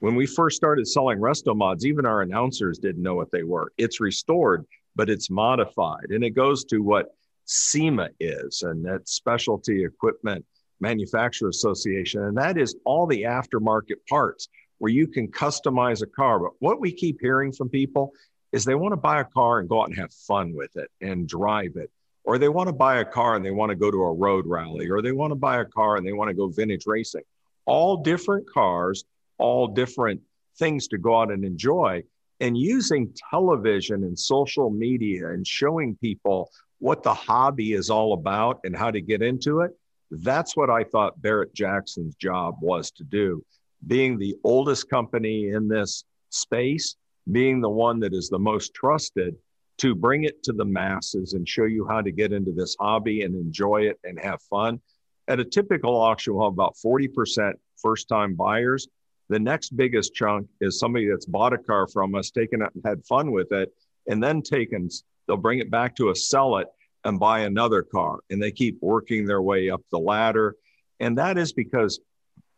when 0.00 0.16
we 0.16 0.26
first 0.26 0.56
started 0.56 0.88
selling 0.88 1.20
resto 1.20 1.54
mods, 1.56 1.86
even 1.86 2.04
our 2.04 2.22
announcers 2.22 2.80
didn't 2.80 3.04
know 3.04 3.14
what 3.14 3.30
they 3.30 3.44
were. 3.44 3.72
It's 3.78 4.00
restored, 4.00 4.66
but 4.96 5.08
it's 5.08 5.30
modified. 5.30 6.06
And 6.08 6.24
it 6.24 6.30
goes 6.30 6.64
to 6.64 6.78
what 6.78 7.14
SEMA 7.44 8.08
is, 8.18 8.62
and 8.62 8.84
that 8.84 9.08
Specialty 9.08 9.84
Equipment 9.84 10.44
Manufacturer 10.80 11.50
Association. 11.50 12.24
And 12.24 12.36
that 12.36 12.58
is 12.58 12.74
all 12.84 13.06
the 13.06 13.22
aftermarket 13.22 14.04
parts 14.08 14.48
where 14.78 14.90
you 14.90 15.06
can 15.06 15.28
customize 15.28 16.02
a 16.02 16.06
car. 16.06 16.40
But 16.40 16.54
what 16.58 16.80
we 16.80 16.90
keep 16.90 17.20
hearing 17.20 17.52
from 17.52 17.68
people 17.68 18.12
is 18.50 18.64
they 18.64 18.74
want 18.74 18.90
to 18.90 18.96
buy 18.96 19.20
a 19.20 19.24
car 19.24 19.60
and 19.60 19.68
go 19.68 19.82
out 19.82 19.88
and 19.88 19.98
have 19.98 20.12
fun 20.12 20.52
with 20.52 20.76
it 20.76 20.90
and 21.00 21.28
drive 21.28 21.76
it 21.76 21.92
or 22.24 22.38
they 22.38 22.48
want 22.48 22.68
to 22.68 22.72
buy 22.72 22.98
a 22.98 23.04
car 23.04 23.36
and 23.36 23.44
they 23.44 23.50
want 23.50 23.70
to 23.70 23.76
go 23.76 23.90
to 23.90 24.02
a 24.02 24.12
road 24.12 24.46
rally, 24.46 24.88
or 24.90 25.02
they 25.02 25.12
want 25.12 25.30
to 25.30 25.36
buy 25.36 25.60
a 25.60 25.64
car 25.64 25.96
and 25.96 26.06
they 26.06 26.12
want 26.12 26.28
to 26.28 26.34
go 26.34 26.48
vintage 26.48 26.86
racing. 26.86 27.22
All 27.66 27.98
different 27.98 28.48
cars, 28.50 29.04
all 29.38 29.68
different 29.68 30.20
things 30.58 30.88
to 30.88 30.98
go 30.98 31.20
out 31.20 31.30
and 31.30 31.44
enjoy. 31.44 32.02
And 32.40 32.56
using 32.56 33.14
television 33.30 34.04
and 34.04 34.18
social 34.18 34.70
media 34.70 35.30
and 35.30 35.46
showing 35.46 35.96
people 35.96 36.50
what 36.78 37.02
the 37.02 37.14
hobby 37.14 37.72
is 37.74 37.90
all 37.90 38.14
about 38.14 38.60
and 38.64 38.76
how 38.76 38.90
to 38.90 39.00
get 39.00 39.22
into 39.22 39.60
it, 39.60 39.72
that's 40.10 40.56
what 40.56 40.70
I 40.70 40.84
thought 40.84 41.20
Barrett 41.20 41.54
Jackson's 41.54 42.14
job 42.16 42.56
was 42.60 42.90
to 42.92 43.04
do. 43.04 43.44
Being 43.86 44.18
the 44.18 44.36
oldest 44.44 44.88
company 44.88 45.50
in 45.50 45.68
this 45.68 46.04
space, 46.30 46.96
being 47.30 47.60
the 47.60 47.70
one 47.70 48.00
that 48.00 48.12
is 48.12 48.28
the 48.28 48.38
most 48.38 48.74
trusted, 48.74 49.36
to 49.84 49.94
bring 49.94 50.24
it 50.24 50.42
to 50.42 50.54
the 50.54 50.64
masses 50.64 51.34
and 51.34 51.46
show 51.46 51.64
you 51.64 51.86
how 51.86 52.00
to 52.00 52.10
get 52.10 52.32
into 52.32 52.52
this 52.52 52.74
hobby 52.80 53.20
and 53.20 53.34
enjoy 53.34 53.82
it 53.82 53.98
and 54.02 54.18
have 54.18 54.40
fun. 54.48 54.80
At 55.28 55.40
a 55.40 55.44
typical 55.44 55.94
auction, 55.94 56.34
we'll 56.34 56.46
have 56.46 56.54
about 56.54 56.74
40% 56.82 57.52
first 57.76 58.08
time 58.08 58.34
buyers. 58.34 58.88
The 59.28 59.38
next 59.38 59.76
biggest 59.76 60.14
chunk 60.14 60.48
is 60.62 60.78
somebody 60.78 61.06
that's 61.06 61.26
bought 61.26 61.52
a 61.52 61.58
car 61.58 61.86
from 61.86 62.14
us, 62.14 62.30
taken 62.30 62.62
it 62.62 62.70
and 62.74 62.82
had 62.82 63.04
fun 63.04 63.30
with 63.30 63.52
it, 63.52 63.74
and 64.06 64.24
then 64.24 64.40
taken, 64.40 64.88
they'll 65.28 65.36
bring 65.36 65.58
it 65.58 65.70
back 65.70 65.94
to 65.96 66.08
us, 66.08 66.30
sell 66.30 66.56
it, 66.56 66.68
and 67.04 67.20
buy 67.20 67.40
another 67.40 67.82
car. 67.82 68.20
And 68.30 68.42
they 68.42 68.52
keep 68.52 68.78
working 68.80 69.26
their 69.26 69.42
way 69.42 69.68
up 69.68 69.82
the 69.90 69.98
ladder. 69.98 70.56
And 70.98 71.18
that 71.18 71.36
is 71.36 71.52
because 71.52 72.00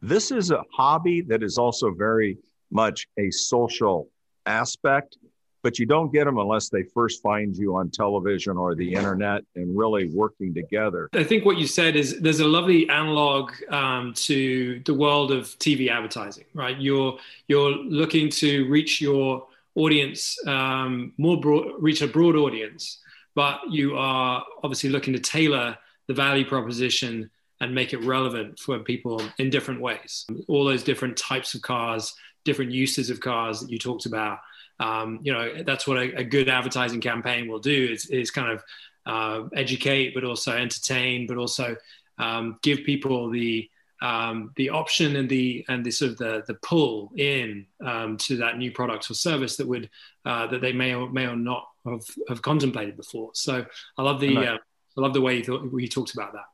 this 0.01 0.31
is 0.31 0.53
a 0.53 0.63
hobby 0.73 1.23
that 1.23 1.43
is 1.43 1.59
also 1.59 1.93
very 1.93 2.39
much 2.71 3.09
a 3.19 3.33
social 3.33 4.09
aspect 4.47 5.19
but 5.67 5.81
you 5.81 5.87
don't 5.87 6.13
get 6.13 6.25
them 6.27 6.39
unless 6.39 6.69
they 6.69 6.85
first 6.85 7.21
find 7.23 7.57
you 7.57 7.75
on 7.75 7.91
television 7.91 8.57
or 8.57 8.77
the 8.77 8.95
internet 8.95 9.43
and 9.57 9.77
really 9.77 10.09
working 10.11 10.55
together. 10.55 11.09
I 11.13 11.25
think 11.25 11.45
what 11.45 11.57
you 11.59 11.67
said 11.67 11.97
is 11.97 12.21
there's 12.21 12.39
a 12.39 12.47
lovely 12.47 12.89
analog 12.89 13.51
um, 13.71 14.15
to 14.29 14.81
the 14.85 14.95
world 14.95 15.33
of 15.33 15.47
TV 15.59 15.91
advertising, 15.91 16.45
right? 16.55 16.79
You're 16.79 17.19
you're 17.49 17.73
looking 18.03 18.31
to 18.43 18.69
reach 18.69 19.01
your 19.01 19.47
audience 19.75 20.39
um, 20.47 21.13
more 21.19 21.41
broad, 21.41 21.73
reach 21.81 22.01
a 22.01 22.07
broad 22.07 22.37
audience 22.37 23.01
but 23.37 23.61
you 23.71 23.97
are 23.97 24.45
obviously 24.65 24.91
looking 24.91 25.13
to 25.13 25.21
tailor 25.21 25.77
the 26.09 26.15
value 26.15 26.45
proposition 26.45 27.31
and 27.61 27.75
make 27.75 27.93
it 27.93 28.03
relevant 28.03 28.59
for 28.59 28.79
people 28.81 29.23
in 29.39 29.51
different 29.51 29.81
ways. 29.81 30.27
All 30.49 30.65
those 30.65 30.83
different 30.83 31.17
types 31.17 31.55
of 31.55 31.63
cars, 31.63 32.15
different 32.45 32.73
uses 32.73 33.11
of 33.11 33.21
cars 33.21 33.61
that 33.61 33.71
you 33.71 33.79
talked 33.79 34.07
about. 34.07 34.39
Um, 34.79 35.21
you 35.23 35.33
know, 35.33 35.63
that's 35.63 35.87
what 35.87 35.99
a, 35.99 36.19
a, 36.19 36.25
good 36.25 36.49
advertising 36.49 37.01
campaign 37.01 37.49
will 37.49 37.59
do 37.59 37.89
is, 37.91 38.07
is 38.07 38.31
kind 38.31 38.53
of 38.53 38.63
uh, 39.07 39.49
educate, 39.55 40.15
but 40.15 40.23
also 40.23 40.53
entertain, 40.53 41.27
but 41.27 41.39
also 41.39 41.77
um, 42.19 42.59
give 42.63 42.85
people 42.85 43.31
the 43.31 43.71
um, 44.03 44.53
the 44.57 44.71
option 44.71 45.17
and 45.17 45.29
the 45.29 45.65
and 45.69 45.85
the 45.85 45.91
sort 45.91 46.13
of 46.13 46.19
the 46.19 46.45
the 46.47 46.55
pull 46.55 47.13
in 47.17 47.67
um, 47.83 48.17
to 48.19 48.37
that 48.37 48.59
new 48.59 48.71
product 48.71 49.11
or 49.11 49.15
service 49.15 49.57
that 49.57 49.67
would 49.67 49.89
uh, 50.25 50.47
that 50.49 50.61
they 50.61 50.73
may 50.73 50.95
or 50.95 51.09
may 51.09 51.27
or 51.27 51.37
not 51.37 51.69
have, 51.87 52.05
have 52.29 52.43
contemplated 52.43 52.97
before. 52.97 53.31
So 53.33 53.65
I 53.97 54.03
love 54.03 54.21
the 54.21 54.37
I, 54.37 54.47
uh, 54.47 54.59
I 54.99 55.01
love 55.01 55.15
the 55.15 55.21
way 55.21 55.39
you, 55.39 55.45
thought, 55.45 55.71
you 55.73 55.89
talked 55.89 56.15
about 56.15 56.33
that. 56.33 56.45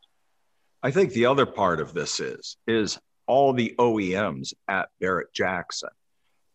I 0.82 0.90
think 0.90 1.12
the 1.12 1.26
other 1.26 1.46
part 1.46 1.80
of 1.80 1.94
this 1.94 2.20
is 2.20 2.56
is 2.66 2.98
all 3.26 3.52
the 3.52 3.74
OEMs 3.78 4.52
at 4.68 4.90
Barrett 5.00 5.32
Jackson. 5.32 5.90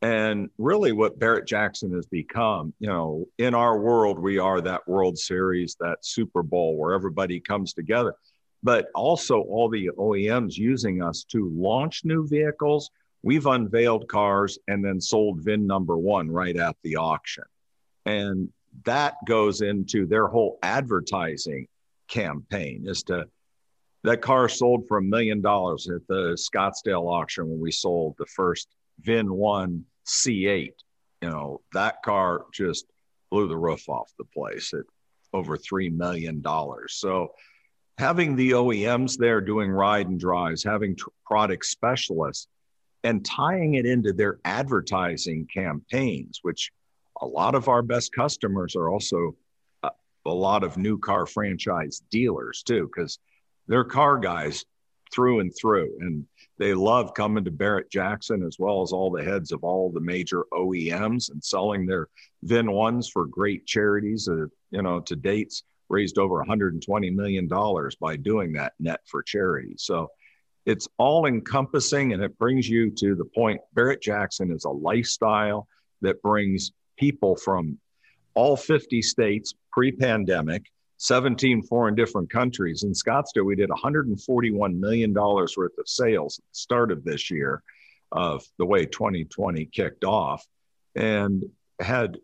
And 0.02 0.50
really, 0.60 0.92
what 0.92 1.18
Barrett 1.18 1.48
Jackson 1.48 1.92
has 1.94 2.06
become, 2.06 2.74
you 2.80 2.88
know, 2.88 3.26
in 3.40 3.56
our 3.56 3.80
world, 3.80 4.20
we 4.20 4.38
are 4.38 4.62
that 4.62 4.88
World 4.88 5.18
Series, 5.18 5.76
that 5.80 6.06
Super 6.06 6.44
Bowl 6.44 6.78
where 6.78 6.94
everybody 6.94 7.40
comes 7.40 7.74
together, 7.74 8.14
but 8.62 8.90
also 8.94 9.42
all 9.42 9.70
the 9.70 9.90
OEMs 9.98 10.56
using 10.56 11.02
us 11.02 11.24
to 11.32 11.50
launch 11.56 12.06
new 12.06 12.28
vehicles. 12.28 12.92
We've 13.24 13.48
unveiled 13.48 14.08
cars 14.08 14.60
and 14.68 14.86
then 14.86 15.02
sold 15.02 15.42
VIN 15.42 15.66
number 15.66 15.98
one 15.98 16.30
right 16.30 16.56
at 16.56 16.76
the 16.84 16.98
auction. 16.98 17.46
And 18.06 18.50
that 18.86 19.16
goes 19.26 19.62
into 19.62 20.06
their 20.06 20.28
whole 20.28 20.60
advertising 20.62 21.68
campaign 22.08 22.84
is 22.88 23.04
to 23.04 23.28
that 24.04 24.22
car 24.22 24.48
sold 24.48 24.88
for 24.88 24.98
a 24.98 25.02
million 25.02 25.42
dollars 25.42 25.90
at 25.90 26.08
the 26.08 26.38
Scottsdale 26.38 27.12
auction 27.12 27.50
when 27.50 27.60
we 27.60 27.72
sold 27.72 28.16
the 28.18 28.26
first 28.28 28.77
VIN 29.02 29.34
1 29.34 29.86
C8. 30.06 30.74
You 31.22 31.30
know, 31.30 31.62
that 31.74 32.04
car 32.04 32.46
just 32.54 32.86
blew 33.32 33.48
the 33.48 33.58
roof 33.58 33.90
off 33.90 34.12
the 34.18 34.26
place 34.26 34.74
at 34.74 34.86
over 35.34 35.58
$3 35.58 35.92
million. 35.96 36.44
So, 36.88 37.34
having 37.98 38.36
the 38.36 38.52
OEMs 38.52 39.18
there 39.18 39.42
doing 39.42 39.72
ride 39.72 40.08
and 40.08 40.20
drives, 40.20 40.64
having 40.64 40.96
t- 40.96 41.04
product 41.26 41.66
specialists, 41.66 42.48
and 43.04 43.26
tying 43.26 43.74
it 43.76 43.86
into 43.86 44.14
their 44.14 44.40
advertising 44.46 45.48
campaigns, 45.52 46.40
which 46.44 46.72
a 47.22 47.26
lot 47.26 47.56
of 47.56 47.68
our 47.68 47.82
best 47.82 48.14
customers 48.14 48.76
are 48.76 48.90
also 48.90 49.36
a, 49.84 49.88
uh, 49.88 49.92
a 50.26 50.30
lot 50.30 50.64
of 50.64 50.78
new 50.78 50.98
car 50.98 51.26
franchise 51.26 52.02
dealers, 52.12 52.62
too, 52.64 52.90
because 52.94 53.18
they're 53.68 53.84
car 53.84 54.18
guys 54.18 54.66
through 55.12 55.40
and 55.40 55.54
through. 55.60 55.98
And 56.02 56.26
they 56.60 56.74
love 56.74 57.14
coming 57.14 57.44
to 57.46 57.52
Barrett 57.52 57.92
Jackson 57.92 58.44
as 58.44 58.58
well 58.58 58.82
as 58.82 58.92
all 58.92 59.12
the 59.12 59.24
heads 59.24 59.52
of 59.52 59.64
all 59.64 59.92
the 59.92 60.00
major 60.00 60.46
OEMs 60.54 61.32
and 61.32 61.44
selling 61.44 61.86
their 61.86 62.08
VIN 62.44 62.72
ones 62.72 63.10
for 63.10 63.26
great 63.26 63.66
charities. 63.66 64.28
Uh, 64.28 64.48
you 64.72 64.82
know, 64.82 65.00
to 65.02 65.16
dates 65.16 65.64
raised 65.90 66.18
over 66.18 66.36
120 66.36 67.10
million 67.12 67.48
dollars 67.48 67.96
by 67.96 68.16
doing 68.16 68.54
that 68.54 68.74
net 68.80 69.00
for 69.06 69.24
charity. 69.24 69.76
So 69.78 70.10
it's 70.66 70.88
all 70.98 71.28
encompassing 71.28 72.14
and 72.14 72.22
it 72.22 72.38
brings 72.38 72.68
you 72.68 72.92
to 72.92 73.16
the 73.16 73.24
point. 73.24 73.62
Barrett 73.74 74.02
Jackson 74.02 74.52
is 74.52 74.66
a 74.66 74.70
lifestyle 74.70 75.68
that 76.02 76.22
brings 76.22 76.72
people 76.98 77.36
from 77.38 77.78
all 78.34 78.58
50 78.58 79.02
states 79.02 79.54
pre-pandemic 79.72 80.64
17 80.98 81.64
foreign 81.64 81.96
different 81.96 82.30
countries. 82.30 82.84
In 82.84 82.92
Scottsdale, 82.92 83.46
we 83.46 83.56
did 83.56 83.70
$141 83.70 84.80
million 84.80 85.14
worth 85.14 85.58
of 85.58 85.88
sales 85.88 86.40
at 86.40 86.44
the 86.44 86.58
start 86.58 86.92
of 86.92 87.04
this 87.04 87.30
year, 87.30 87.62
of 88.12 88.44
the 88.58 88.66
way 88.66 88.86
2020 88.86 89.66
kicked 89.66 90.04
off, 90.04 90.46
and 90.96 91.46
had 91.80 92.18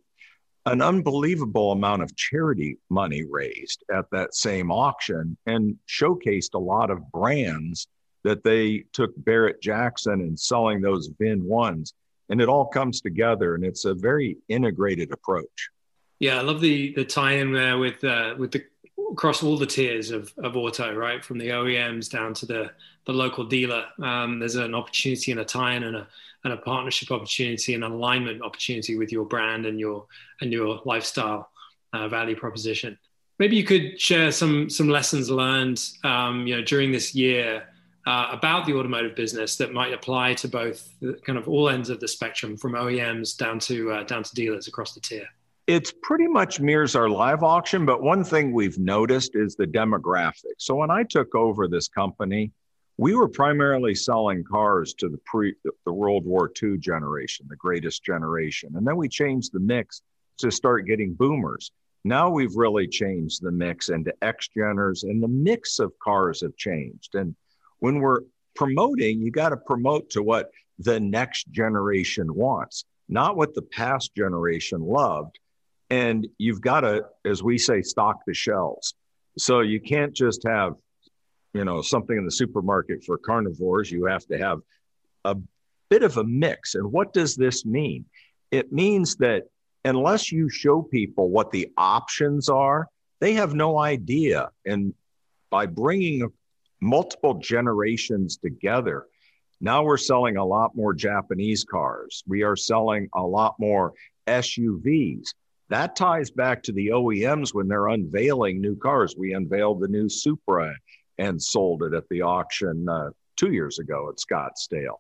an 0.66 0.82
unbelievable 0.82 1.72
amount 1.72 2.02
of 2.02 2.16
charity 2.16 2.78
money 2.90 3.24
raised 3.30 3.84
at 3.94 4.06
that 4.12 4.34
same 4.34 4.72
auction 4.72 5.38
and 5.46 5.78
showcased 5.88 6.54
a 6.54 6.60
lot 6.60 6.90
of 6.90 7.12
brands 7.12 7.88
that 8.24 8.44
they 8.44 8.86
took 8.94 9.12
Barrett 9.18 9.62
Jackson 9.62 10.22
and 10.22 10.40
selling 10.40 10.82
those 10.82 11.10
VIN 11.20 11.44
ones. 11.44 11.94
And 12.30 12.42
it 12.42 12.48
all 12.48 12.66
comes 12.66 13.02
together 13.02 13.56
and 13.56 13.66
it's 13.66 13.84
a 13.84 13.94
very 13.94 14.38
integrated 14.48 15.12
approach. 15.12 15.70
Yeah, 16.24 16.40
I 16.40 16.42
love 16.42 16.62
the 16.62 16.94
the 16.94 17.04
tie-in 17.04 17.52
there 17.52 17.78
with 17.78 18.02
uh, 18.02 18.36
with 18.38 18.54
the 18.54 18.64
across 19.12 19.44
all 19.44 19.58
the 19.58 19.66
tiers 19.66 20.10
of, 20.10 20.34
of 20.38 20.56
auto, 20.56 20.96
right, 20.96 21.22
from 21.22 21.38
the 21.38 21.50
OEMs 21.50 22.10
down 22.10 22.34
to 22.36 22.46
the 22.46 22.72
the 23.06 23.12
local 23.12 23.44
dealer. 23.44 23.84
Um, 24.02 24.40
there's 24.40 24.56
an 24.56 24.74
opportunity 24.74 25.34
and 25.34 25.42
a 25.42 25.44
tie-in 25.44 25.84
and 25.84 25.98
a 25.98 26.08
and 26.46 26.54
a 26.54 26.58
partnership 26.58 27.12
opportunity 27.12 27.74
and 27.74 27.84
an 27.84 27.92
alignment 27.92 28.42
opportunity 28.42 28.98
with 28.98 29.12
your 29.12 29.26
brand 29.26 29.66
and 29.66 29.78
your 29.78 30.06
and 30.40 30.54
your 30.54 30.80
lifestyle 30.86 31.50
uh, 31.92 32.08
value 32.08 32.38
proposition. 32.38 32.98
Maybe 33.38 33.58
you 33.58 33.66
could 33.66 34.00
share 34.00 34.32
some 34.32 34.70
some 34.70 34.88
lessons 34.88 35.30
learned, 35.30 35.84
um, 36.06 36.48
you 36.48 36.56
know, 36.56 36.62
during 36.64 36.94
this 36.94 37.14
year 37.14 37.68
uh, 38.08 38.30
about 38.32 38.66
the 38.66 38.76
automotive 38.76 39.18
business 39.18 39.58
that 39.58 39.74
might 39.74 39.92
apply 39.92 40.36
to 40.36 40.48
both 40.48 40.90
kind 41.26 41.38
of 41.38 41.50
all 41.50 41.68
ends 41.68 41.90
of 41.90 42.00
the 42.00 42.08
spectrum, 42.08 42.56
from 42.56 42.76
OEMs 42.76 43.36
down 43.36 43.60
to 43.60 43.92
uh, 43.92 44.04
down 44.04 44.24
to 44.24 44.34
dealers 44.34 44.70
across 44.70 44.94
the 44.94 45.02
tier. 45.02 45.28
It's 45.66 45.94
pretty 46.02 46.28
much 46.28 46.60
mirrors 46.60 46.94
our 46.94 47.08
live 47.08 47.42
auction, 47.42 47.86
but 47.86 48.04
one 48.04 48.26
thing 48.26 48.52
we've 48.52 48.78
noticed 48.78 49.32
is 49.34 49.56
the 49.56 49.66
demographics. 49.66 50.60
So 50.60 50.76
when 50.76 50.92
I 50.92 51.04
took 51.04 51.34
over 51.36 51.70
this 51.70 51.88
company, 51.88 52.52
we 52.98 53.16
were 53.16 53.30
primarily 53.30 53.96
selling 53.96 54.44
cars 54.44 54.94
to 54.96 55.08
the 55.08 55.20
pre 55.26 55.56
the 55.86 55.94
World 55.94 56.26
War 56.26 56.52
II 56.62 56.78
generation, 56.80 57.46
the 57.50 57.56
greatest 57.56 58.04
generation. 58.04 58.74
And 58.76 58.86
then 58.86 58.98
we 58.98 59.08
changed 59.08 59.54
the 59.54 59.62
mix 59.62 60.02
to 60.40 60.52
start 60.52 60.86
getting 60.86 61.14
boomers. 61.14 61.72
Now 62.04 62.30
we've 62.30 62.56
really 62.58 62.86
changed 62.88 63.42
the 63.42 63.52
mix 63.52 63.88
into 63.88 64.14
X 64.22 64.50
geners 64.56 65.04
and 65.04 65.24
the 65.24 65.30
mix 65.30 65.80
of 65.80 65.98
cars 66.00 66.42
have 66.42 66.58
changed. 66.58 67.16
And 67.16 67.36
when 67.80 68.00
we're 68.00 68.24
promoting, 68.54 69.22
you 69.22 69.32
got 69.32 69.50
to 69.50 69.58
promote 69.58 70.10
to 70.10 70.24
what 70.24 70.52
the 70.78 71.00
next 71.00 71.50
generation 71.52 72.34
wants, 72.36 72.84
not 73.08 73.38
what 73.38 73.56
the 73.56 73.62
past 73.62 74.14
generation 74.14 74.82
loved. 74.82 75.40
And 75.94 76.28
you've 76.40 76.60
got 76.60 76.82
to, 76.82 77.06
as 77.24 77.44
we 77.44 77.60
say, 77.60 77.84
stock 77.84 78.22
the 78.26 78.34
shelves. 78.34 78.96
So 79.38 79.60
you 79.60 79.80
can't 79.80 80.12
just 80.12 80.42
have, 80.48 80.74
you 81.54 81.64
know, 81.66 81.84
something 81.84 82.18
in 82.18 82.26
the 82.26 82.32
supermarket 82.32 83.04
for 83.06 83.20
carnivores. 83.20 83.92
You 83.92 84.06
have 84.06 84.26
to 84.26 84.40
have 84.40 84.62
a 85.24 85.38
bit 85.90 86.02
of 86.02 86.18
a 86.18 86.24
mix. 86.24 86.74
And 86.74 86.92
what 86.92 87.14
does 87.14 87.36
this 87.36 87.64
mean? 87.64 88.06
It 88.50 88.74
means 88.74 89.18
that 89.18 89.44
unless 89.86 90.32
you 90.32 90.50
show 90.50 90.82
people 90.82 91.30
what 91.30 91.52
the 91.52 91.70
options 91.78 92.50
are, 92.50 92.88
they 93.22 93.34
have 93.34 93.54
no 93.54 93.78
idea. 93.78 94.50
And 94.66 94.96
by 95.52 95.68
bringing 95.68 96.28
multiple 96.82 97.36
generations 97.36 98.38
together, 98.38 99.06
now 99.62 99.84
we're 99.84 99.98
selling 99.98 100.38
a 100.38 100.46
lot 100.46 100.76
more 100.76 100.96
Japanese 100.96 101.64
cars. 101.64 102.24
We 102.26 102.42
are 102.42 102.56
selling 102.56 103.10
a 103.14 103.22
lot 103.22 103.54
more 103.60 103.94
SUVs. 104.26 105.36
That 105.74 105.96
ties 105.96 106.30
back 106.30 106.62
to 106.64 106.72
the 106.72 106.90
OEMs 106.90 107.52
when 107.52 107.68
they're 107.68 107.88
unveiling 107.88 108.62
new 108.62 108.76
cars. 108.76 109.16
We 109.18 109.34
unveiled 109.34 109.82
the 109.82 109.88
new 109.88 110.08
Supra 110.08 110.72
and 111.18 111.42
sold 111.42 111.82
it 111.82 111.96
at 111.96 112.08
the 112.10 112.22
auction 112.22 112.88
uh, 112.88 113.10
two 113.38 113.52
years 113.52 113.80
ago 113.80 114.08
at 114.08 114.18
Scottsdale. 114.18 115.00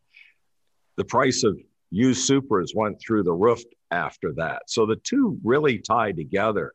The 0.98 1.06
price 1.06 1.44
of 1.44 1.60
used 1.92 2.28
Supras 2.28 2.74
went 2.74 3.00
through 3.00 3.22
the 3.22 3.34
roof 3.34 3.62
after 3.92 4.34
that. 4.38 4.64
So 4.66 4.88
the 4.88 4.96
two 4.96 5.38
really 5.44 5.78
tie 5.78 6.12
together. 6.12 6.74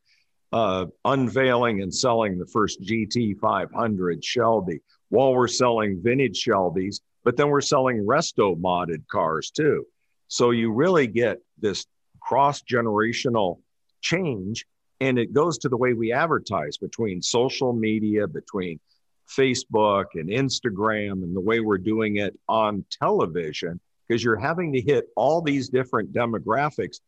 Uh, 0.53 0.87
unveiling 1.05 1.83
and 1.83 1.93
selling 1.93 2.39
the 2.39 2.47
first 2.47 2.81
GT 2.81 3.37
500 3.41 4.25
Shelby 4.25 4.79
while 5.09 5.35
we're 5.35 5.49
selling 5.49 6.01
vintage 6.01 6.41
Shelbys, 6.41 7.01
but 7.25 7.37
then 7.37 7.49
we're 7.49 7.61
selling 7.61 8.07
resto 8.07 8.57
modded 8.57 9.09
cars 9.09 9.51
too. 9.51 9.85
So 10.29 10.53
you 10.53 10.71
really 10.71 11.09
get 11.09 11.39
this 11.59 11.85
cross 12.21 12.63
generational 12.63 13.59
change. 14.01 14.67
And 15.01 15.19
it 15.19 15.33
goes 15.33 15.59
to 15.59 15.69
the 15.69 15.77
way 15.77 15.93
we 15.93 16.13
advertise 16.13 16.77
between 16.77 17.23
social 17.23 17.73
media, 17.73 18.27
between 18.27 18.81
Facebook 19.29 20.07
and 20.15 20.29
Instagram, 20.29 21.23
and 21.23 21.37
the 21.37 21.41
way 21.41 21.61
we're 21.61 21.79
doing 21.79 22.17
it 22.17 22.39
on 22.49 22.85
television, 22.91 23.79
because 24.07 24.25
you're 24.25 24.37
having 24.37 24.73
to 24.73 24.81
hit 24.81 25.07
all 25.17 25.43
these 25.43 25.69
different 25.69 26.13
demographics. 26.13 27.01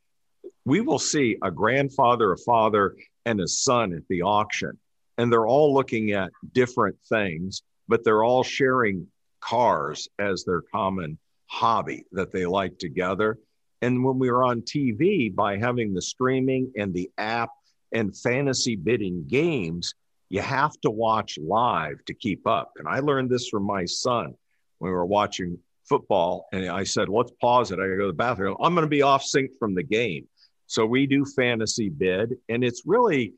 We 0.65 0.83
will 0.83 0.99
see 0.99 1.37
a 1.43 1.51
grandfather, 1.51 2.33
a 2.33 2.39
father, 2.39 2.95
and 3.25 3.41
a 3.41 3.49
son 3.49 3.93
at 3.95 4.07
the 4.09 4.23
auction, 4.23 4.79
and 5.19 5.33
they're 5.33 5.47
all 5.47 5.75
looking 5.75 6.13
at 6.13 6.31
different 6.53 6.97
things, 7.09 7.63
but 7.89 8.05
they're 8.05 8.23
all 8.23 8.45
sharing 8.45 9.07
cars 9.41 10.09
as 10.19 10.45
their 10.45 10.61
common 10.61 11.19
hobby 11.47 12.05
that 12.13 12.31
they 12.31 12.47
like 12.47 12.79
together. 12.79 13.39
And 13.83 14.05
when 14.05 14.19
we 14.19 14.31
were 14.31 14.45
on 14.45 14.63
TV, 14.63 15.35
by 15.35 15.57
having 15.57 15.95
the 15.95 16.03
streaming 16.03 16.73
and 16.77 16.93
the 16.93 17.11
app 17.19 17.51
And 17.93 18.17
fantasy 18.17 18.77
bidding 18.77 19.25
games, 19.27 19.95
you 20.29 20.41
have 20.41 20.79
to 20.83 20.91
watch 20.91 21.39
live 21.43 22.05
to 22.07 22.15
keep 22.15 22.47
up. 22.47 22.73
And 22.77 22.87
I 22.87 23.01
learned 23.01 23.31
this 23.31 23.49
from 23.49 23.65
my 23.65 23.85
son 23.85 24.35
when 24.79 24.91
we 24.91 24.95
were 24.95 25.07
watching 25.07 25.59
football. 25.89 26.47
And 26.53 26.69
I 26.69 26.85
said, 26.85 27.09
let's 27.09 27.33
pause 27.41 27.73
it. 27.73 27.81
I 27.81 27.83
gotta 27.83 27.97
go 27.97 28.03
to 28.03 28.07
the 28.09 28.13
bathroom. 28.13 28.57
I'm 28.61 28.75
going 28.75 28.87
to 28.87 28.89
be 28.89 29.03
off 29.03 29.25
sync 29.25 29.51
from 29.59 29.75
the 29.75 29.83
game. 29.83 30.29
So 30.69 30.87
we 30.87 31.07
do 31.07 31.25
fantasy 31.25 31.89
bid. 31.89 32.37
And 32.49 32.63
it's 32.63 32.83
really, 32.87 33.35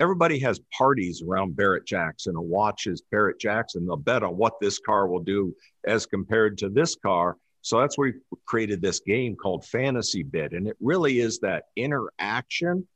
everybody 0.00 0.38
has 0.38 0.58
parties 0.76 1.22
around 1.22 1.54
Barrett 1.54 1.84
Jackson 1.84 2.34
and 2.34 2.48
watches 2.48 3.02
Barrett 3.10 3.38
Jackson. 3.38 3.84
They'll 3.84 3.96
bet 3.96 4.22
on 4.22 4.38
what 4.38 4.58
this 4.58 4.78
car 4.78 5.06
will 5.06 5.22
do 5.22 5.54
as 5.86 6.06
compared 6.06 6.56
to 6.58 6.70
this 6.70 6.96
car. 6.96 7.36
So 7.62 7.80
that's 7.80 7.96
where 7.96 8.12
we 8.12 8.38
created 8.44 8.82
this 8.82 9.00
game 9.00 9.36
called 9.36 9.64
Fantasy 9.64 10.22
Bid. 10.22 10.52
And 10.52 10.66
it 10.66 10.76
really 10.80 11.20
is 11.20 11.38
that 11.40 11.64
interaction. 11.76 12.86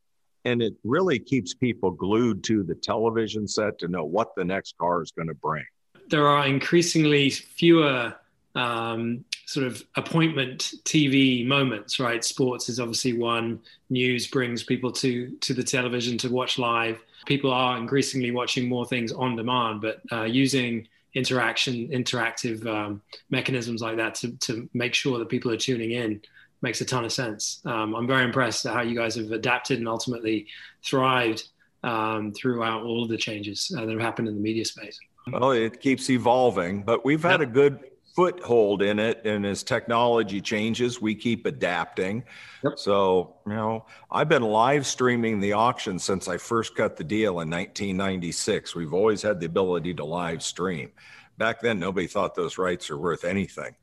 And 0.44 0.62
it 0.62 0.74
really 0.84 1.18
keeps 1.18 1.54
people 1.54 1.90
glued 1.90 2.44
to 2.44 2.62
the 2.62 2.74
television 2.74 3.48
set 3.48 3.78
to 3.78 3.88
know 3.88 4.04
what 4.04 4.34
the 4.36 4.44
next 4.44 4.76
car 4.78 5.02
is 5.02 5.12
going 5.12 5.28
to 5.28 5.34
bring. 5.34 5.64
There 6.08 6.26
are 6.26 6.46
increasingly 6.46 7.30
fewer 7.30 8.14
um, 8.56 9.24
sort 9.44 9.66
of 9.66 9.84
appointment 9.96 10.72
TV 10.84 11.46
moments, 11.46 12.00
right? 12.00 12.24
Sports 12.24 12.68
is 12.68 12.80
obviously 12.80 13.12
one. 13.12 13.60
News 13.90 14.26
brings 14.26 14.62
people 14.62 14.90
to 14.92 15.30
to 15.40 15.54
the 15.54 15.62
television 15.62 16.16
to 16.18 16.28
watch 16.28 16.58
live. 16.58 17.02
People 17.26 17.52
are 17.52 17.76
increasingly 17.76 18.30
watching 18.30 18.68
more 18.68 18.86
things 18.86 19.12
on 19.12 19.36
demand, 19.36 19.80
but 19.82 20.00
uh, 20.10 20.22
using 20.22 20.88
interaction, 21.16 21.88
interactive 21.88 22.66
um, 22.66 23.00
mechanisms 23.30 23.80
like 23.80 23.96
that 23.96 24.14
to 24.16 24.36
to 24.38 24.68
make 24.74 24.94
sure 24.94 25.18
that 25.18 25.28
people 25.28 25.50
are 25.50 25.56
tuning 25.56 25.92
in 25.92 26.20
makes 26.62 26.80
a 26.80 26.84
ton 26.84 27.04
of 27.04 27.12
sense. 27.12 27.60
Um, 27.64 27.94
I'm 27.94 28.06
very 28.06 28.24
impressed 28.24 28.66
at 28.66 28.74
how 28.74 28.82
you 28.82 28.94
guys 28.94 29.16
have 29.16 29.32
adapted 29.32 29.78
and 29.78 29.88
ultimately 29.88 30.46
thrived 30.84 31.48
um, 31.82 32.32
throughout 32.32 32.82
all 32.82 33.02
of 33.02 33.08
the 33.08 33.16
changes 33.16 33.72
uh, 33.76 33.84
that 33.84 33.90
have 33.90 34.00
happened 34.00 34.28
in 34.28 34.34
the 34.34 34.40
media 34.40 34.64
space. 34.64 34.98
Well, 35.32 35.52
it 35.52 35.80
keeps 35.80 36.08
evolving, 36.10 36.82
but 36.82 37.04
we've 37.04 37.22
had 37.22 37.40
yep. 37.40 37.48
a 37.48 37.52
good 37.52 37.80
foothold 38.16 38.80
in 38.80 38.98
it 38.98 39.20
and 39.26 39.44
as 39.44 39.62
technology 39.62 40.40
changes 40.40 41.02
we 41.02 41.14
keep 41.14 41.44
adapting. 41.44 42.24
Yep. 42.64 42.78
so 42.78 43.36
you 43.46 43.52
know 43.52 43.84
i've 44.10 44.30
been 44.30 44.42
live 44.42 44.86
streaming 44.86 45.38
the 45.38 45.52
auction 45.52 45.98
since 45.98 46.26
i 46.26 46.38
first 46.38 46.74
cut 46.74 46.96
the 46.96 47.04
deal 47.04 47.40
in 47.40 47.50
1996 47.50 48.74
we've 48.74 48.94
always 48.94 49.20
had 49.20 49.38
the 49.38 49.46
ability 49.46 49.92
to 49.94 50.04
live 50.04 50.42
stream. 50.42 50.90
Back 51.36 51.60
then 51.60 51.78
nobody 51.78 52.06
thought 52.06 52.34
those 52.34 52.56
rights 52.56 52.88
are 52.88 52.96
worth 52.96 53.24
anything. 53.24 53.76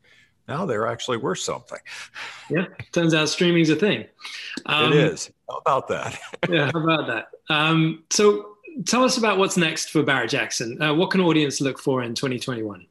Now 0.48 0.66
they're 0.66 0.88
actually 0.88 1.18
worth 1.18 1.40
something. 1.40 1.80
Yeah 2.50 2.66
turns 2.92 3.14
out 3.14 3.30
streaming's 3.30 3.70
a 3.70 3.76
thing. 3.76 4.06
Um, 4.66 4.92
it 4.92 4.98
is. 4.98 5.32
How 5.48 5.58
about 5.58 5.88
that? 5.90 6.20
Yeah 6.50 6.72
how 6.74 6.84
about 6.84 7.06
that? 7.08 7.28
Um, 7.54 8.04
so 8.10 8.56
tell 8.86 9.04
us 9.04 9.18
about 9.18 9.38
what's 9.38 9.58
next 9.58 9.92
for 9.92 10.02
barrett 10.02 10.32
jackson. 10.32 10.82
Uh, 10.82 10.96
what 10.96 11.12
can 11.12 11.22
audience 11.22 11.62
look 11.62 11.78
for 11.80 12.02
in 12.02 12.16
2021 12.16 12.88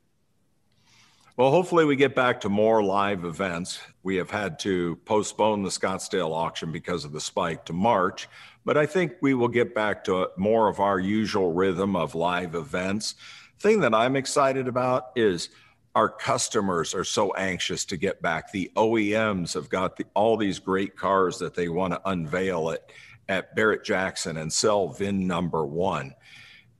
well, 1.37 1.51
hopefully, 1.51 1.85
we 1.85 1.97
get 1.97 2.15
back 2.15 2.41
to 2.43 2.49
more 2.49 2.83
live 2.83 3.25
events. 3.25 3.81
We 4.03 4.17
have 4.17 4.31
had 4.31 4.59
to 4.61 4.97
postpone 5.05 5.63
the 5.63 5.71
Scottsdale 5.71 6.33
auction 6.33 6.73
because 6.73 7.05
of 7.05 7.13
the 7.13 7.21
spike 7.21 7.65
to 7.67 7.73
March, 7.73 8.29
but 8.65 8.77
I 8.77 8.87
think 8.87 9.15
we 9.21 9.35
will 9.35 9.49
get 9.49 9.75
back 9.75 10.05
to 10.05 10.31
more 10.37 10.69
of 10.69 10.81
our 10.81 10.99
usual 10.99 11.53
rhythm 11.53 11.97
of 11.97 12.15
live 12.15 12.55
events. 12.55 13.15
Thing 13.59 13.81
that 13.81 13.95
I'm 13.95 14.17
excited 14.17 14.69
about 14.69 15.11
is 15.17 15.49
our 15.95 16.09
customers 16.09 16.95
are 16.95 17.05
so 17.05 17.33
anxious 17.35 17.85
to 17.87 17.97
get 17.97 18.23
back. 18.23 18.51
The 18.51 18.71
OEMs 18.77 19.55
have 19.55 19.69
got 19.69 19.97
the, 19.97 20.07
all 20.15 20.37
these 20.37 20.59
great 20.59 20.97
cars 20.97 21.39
that 21.39 21.55
they 21.55 21.69
want 21.69 21.93
to 21.93 22.01
unveil 22.09 22.71
it 22.71 22.93
at 23.29 23.55
Barrett 23.55 23.85
Jackson 23.85 24.37
and 24.39 24.53
sell 24.53 24.89
VIN 24.89 25.27
number 25.27 25.65
one. 25.65 26.15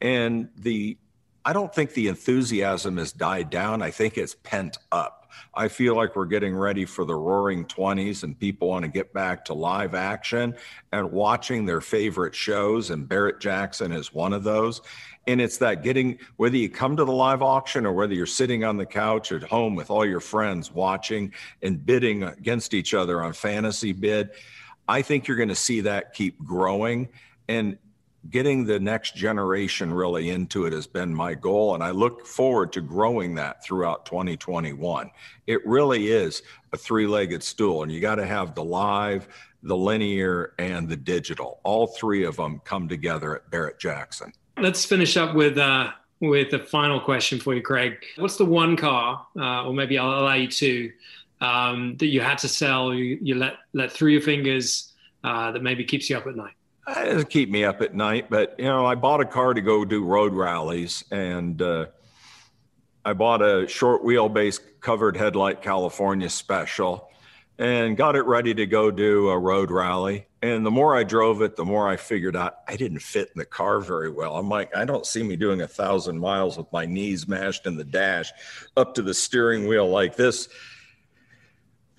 And 0.01 0.49
the 0.57 0.97
I 1.45 1.53
don't 1.53 1.75
think 1.75 1.93
the 1.93 2.09
enthusiasm 2.09 2.99
has 2.99 3.13
died 3.13 3.51
down. 3.51 3.83
I 3.83 3.91
think 3.91 4.17
it's 4.17 4.37
pent 4.43 4.79
up. 4.93 5.23
I 5.55 5.69
feel 5.69 5.97
like 5.97 6.15
we're 6.15 6.27
getting 6.27 6.55
ready 6.55 6.85
for 6.85 7.05
the 7.05 7.15
roaring 7.15 7.65
20s 7.65 8.23
and 8.23 8.39
people 8.39 8.69
want 8.69 8.85
to 8.85 8.91
get 8.91 9.13
back 9.13 9.45
to 9.47 9.55
live 9.55 9.95
action 9.95 10.55
and 10.93 11.11
watching 11.11 11.65
their 11.65 11.81
favorite 11.81 12.35
shows. 12.35 12.91
And 12.91 13.09
Barrett 13.09 13.41
Jackson 13.41 13.93
is 13.93 14.13
one 14.13 14.33
of 14.33 14.45
those. 14.45 14.83
And 15.27 15.41
it's 15.41 15.59
that 15.59 15.83
getting, 15.83 16.19
whether 16.37 16.57
you 16.57 16.69
come 16.69 16.97
to 16.97 17.05
the 17.05 17.13
live 17.13 17.43
auction 17.43 17.87
or 17.87 17.93
whether 17.93 18.15
you're 18.15 18.27
sitting 18.27 18.65
on 18.65 18.77
the 18.77 18.87
couch 18.87 19.33
at 19.33 19.43
home 19.43 19.75
with 19.75 19.91
all 19.91 20.05
your 20.05 20.21
friends 20.21 20.73
watching 20.73 21.33
and 21.63 21.85
bidding 21.85 22.23
against 22.23 22.75
each 22.75 22.95
other 22.95 23.23
on 23.23 23.33
fantasy 23.33 23.93
bid, 23.93 24.31
I 24.89 25.03
think 25.03 25.29
you're 25.29 25.37
going 25.37 25.49
to 25.49 25.55
see 25.55 25.83
that 25.83 26.13
keep 26.15 26.43
growing. 26.45 27.09
And 27.49 27.79
getting 28.31 28.65
the 28.65 28.79
next 28.79 29.17
generation 29.17 29.93
really 29.93 30.31
into 30.31 30.67
it 30.67 30.73
has 30.73 30.87
been 30.87 31.15
my 31.15 31.35
goal. 31.35 31.75
And 31.75 31.83
I 31.83 31.91
look 31.91 32.27
forward 32.27 32.73
to 32.75 32.81
growing 32.81 33.35
that 33.35 33.65
throughout 33.65 34.07
2021. 34.07 35.11
It 35.47 35.67
really 35.67 36.09
is 36.09 36.43
a 36.73 36.77
three 36.77 37.07
legged 37.07 37.43
stool, 37.43 37.83
and 37.83 37.91
you 37.91 38.01
got 38.01 38.17
to 38.17 38.27
have 38.27 38.55
the 38.55 38.65
live, 38.65 39.29
the 39.63 39.77
linear, 39.77 40.55
and 40.59 40.89
the 40.89 40.97
digital. 40.97 41.61
All 41.65 41.87
three 41.87 42.25
of 42.25 42.37
them 42.37 42.61
come 42.65 42.89
together 42.89 43.37
at 43.37 43.51
Barrett 43.51 43.79
Jackson. 43.79 44.33
Let's 44.59 44.85
finish 44.85 45.17
up 45.17 45.35
with. 45.35 45.59
Uh, 45.59 45.91
with 46.23 46.53
a 46.53 46.59
final 46.61 47.01
question 47.01 47.41
for 47.41 47.53
you, 47.53 47.61
Craig. 47.61 47.97
What's 48.17 48.37
the 48.37 48.45
one 48.45 48.77
car, 48.77 49.27
uh, 49.37 49.67
or 49.67 49.75
maybe 49.75 49.99
I'll 49.99 50.21
allow 50.21 50.35
you 50.35 50.47
to, 50.47 50.93
um, 51.41 51.97
that 51.97 52.07
you 52.07 52.21
had 52.21 52.39
to 52.39 52.49
sell, 52.49 52.95
you, 52.95 53.19
you 53.21 53.35
let 53.35 53.55
let 53.73 53.91
through 53.91 54.13
your 54.13 54.21
fingers, 54.21 54.93
uh, 55.25 55.51
that 55.51 55.65
maybe 55.65 55.85
keeps 55.85 56.09
you 56.09 56.17
up 56.17 56.29
at 56.29 56.37
night? 56.37 56.55
It 56.89 57.05
doesn't 57.05 57.31
keep 57.31 57.49
me 57.49 57.65
up 57.65 57.81
at 57.81 57.95
night, 57.95 58.29
but 58.29 58.57
you 58.59 58.65
know, 58.65 58.85
I 58.85 58.97
bought 58.97 59.21
a 59.21 59.25
car 59.25 59.55
to 59.55 59.61
go 59.61 59.85
do 59.85 60.05
road 60.05 60.33
rallies, 60.33 61.05
and 61.13 61.61
uh, 61.63 61.87
I 63.05 63.13
bought 63.13 63.41
a 63.41 63.69
short 63.69 64.03
wheelbase 64.03 64.59
covered 64.81 65.17
headlight 65.17 65.63
California 65.63 66.29
special, 66.29 67.09
and 67.57 67.97
got 67.97 68.17
it 68.17 68.23
ready 68.23 68.53
to 68.55 68.67
go 68.67 68.91
do 68.91 69.29
a 69.29 69.39
road 69.39 69.71
rally. 69.71 70.27
And 70.43 70.67
the 70.67 70.73
more 70.73 70.97
I 70.97 71.05
drove 71.05 71.41
it, 71.41 71.55
the 71.55 71.65
more 71.65 71.89
I 71.89 71.97
figured 71.97 72.35
out 72.35 72.57
I 72.67 72.75
didn't 72.75 72.99
fit 72.99 73.29
in 73.33 73.39
the 73.39 73.45
car 73.45 73.79
very 73.79 74.11
well. 74.11 74.37
I'm 74.37 74.49
like, 74.49 74.77
I 74.77 74.85
don't 74.85 75.07
see 75.07 75.23
me 75.23 75.37
doing 75.37 75.61
a 75.61 75.69
thousand 75.69 76.19
miles 76.19 76.59
with 76.59 76.73
my 76.73 76.85
knees 76.85 77.29
mashed 77.29 77.65
in 77.65 77.77
the 77.77 77.85
dash, 77.85 78.33
up 78.77 78.97
to 78.97 79.03
the 79.03 79.15
steering 79.15 79.69
wheel 79.69 79.89
like 79.89 80.17
this 80.17 80.49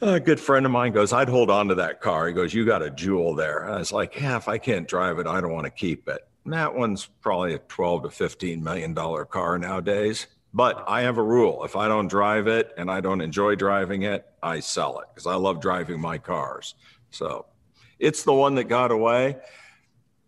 a 0.04 0.20
good 0.20 0.40
friend 0.40 0.66
of 0.66 0.72
mine 0.72 0.92
goes, 0.92 1.14
I'd 1.14 1.30
hold 1.30 1.50
on 1.50 1.68
to 1.70 1.76
that 1.76 2.02
car. 2.02 2.28
He 2.28 2.34
goes, 2.34 2.54
You 2.54 2.66
got 2.66 2.82
a 2.82 2.90
jewel 2.90 3.36
there. 3.36 3.70
I 3.70 3.78
was 3.78 3.92
like, 3.92 4.20
Yeah, 4.20 4.38
if 4.38 4.48
I 4.48 4.58
can't 4.58 4.88
drive 4.88 5.20
it, 5.20 5.28
I 5.28 5.42
don't 5.42 5.52
want 5.52 5.66
to 5.66 5.72
keep 5.72 6.08
it. 6.08 6.22
And 6.44 6.54
that 6.54 6.74
one's 6.76 7.06
probably 7.22 7.54
a 7.54 7.60
12 7.60 8.04
to 8.04 8.10
15 8.10 8.64
million 8.64 8.94
dollar 8.94 9.26
car 9.26 9.58
nowadays. 9.58 10.28
But 10.54 10.84
I 10.88 11.02
have 11.02 11.18
a 11.18 11.24
rule 11.24 11.64
if 11.64 11.76
I 11.76 11.88
don't 11.88 12.08
drive 12.08 12.48
it 12.48 12.74
and 12.78 12.92
I 12.92 13.02
don't 13.02 13.22
enjoy 13.22 13.56
driving 13.56 14.04
it, 14.04 14.26
I 14.44 14.60
sell 14.60 15.00
it 15.00 15.08
because 15.14 15.26
I 15.26 15.36
love 15.36 15.60
driving 15.60 16.00
my 16.00 16.20
cars. 16.20 16.76
So 17.10 17.48
it's 17.98 18.24
the 18.24 18.34
one 18.34 18.56
that 18.56 18.66
got 18.66 18.92
away. 18.92 19.38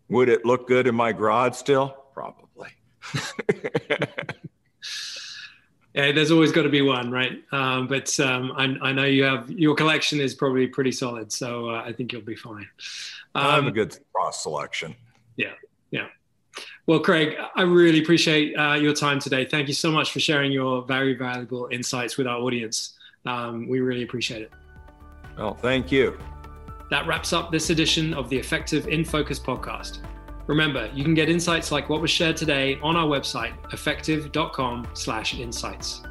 Would 0.08 0.28
it 0.28 0.44
look 0.44 0.66
good 0.66 0.86
in 0.86 0.94
my 0.94 1.12
garage 1.12 1.54
still? 1.54 1.96
Probably. 2.12 2.70
yeah, 5.96 6.12
there's 6.12 6.30
always 6.30 6.52
got 6.52 6.62
to 6.62 6.68
be 6.68 6.82
one, 6.82 7.10
right? 7.10 7.42
Um, 7.52 7.86
but 7.86 8.18
um, 8.20 8.52
I, 8.52 8.88
I, 8.88 8.92
know 8.92 9.04
you 9.04 9.24
have 9.24 9.50
your 9.50 9.74
collection 9.74 10.20
is 10.20 10.34
probably 10.34 10.66
pretty 10.66 10.92
solid, 10.92 11.32
so 11.32 11.70
uh, 11.70 11.82
I 11.86 11.92
think 11.92 12.12
you'll 12.12 12.20
be 12.20 12.36
fine. 12.36 12.68
Um, 13.34 13.46
I 13.46 13.54
have 13.54 13.64
a 13.64 13.68
um, 13.68 13.72
good 13.72 13.98
cross 14.12 14.42
selection. 14.42 14.94
Yeah, 15.36 15.52
yeah. 15.90 16.08
Well, 16.86 17.00
Craig, 17.00 17.36
I 17.54 17.62
really 17.62 18.02
appreciate 18.02 18.54
uh, 18.54 18.74
your 18.74 18.92
time 18.92 19.18
today. 19.20 19.46
Thank 19.46 19.68
you 19.68 19.74
so 19.74 19.90
much 19.90 20.12
for 20.12 20.20
sharing 20.20 20.52
your 20.52 20.82
very 20.82 21.14
valuable 21.14 21.68
insights 21.72 22.18
with 22.18 22.26
our 22.26 22.38
audience. 22.38 22.94
Um, 23.24 23.66
we 23.66 23.80
really 23.80 24.02
appreciate 24.02 24.42
it. 24.42 24.52
Well, 25.38 25.54
thank 25.54 25.90
you. 25.90 26.18
That 26.90 27.06
wraps 27.06 27.32
up 27.32 27.50
this 27.50 27.70
edition 27.70 28.12
of 28.12 28.28
the 28.28 28.38
Effectv 28.38 28.86
in 28.86 29.02
Focus 29.02 29.40
podcast. 29.40 29.98
Remember, 30.46 30.88
you 30.94 31.02
can 31.02 31.14
get 31.14 31.28
insights 31.28 31.72
like 31.72 31.88
what 31.88 32.00
was 32.00 32.10
shared 32.10 32.36
today 32.36 32.78
on 32.82 32.96
our 32.96 33.06
website, 33.06 33.54
effectv.com/insights. 33.72 36.02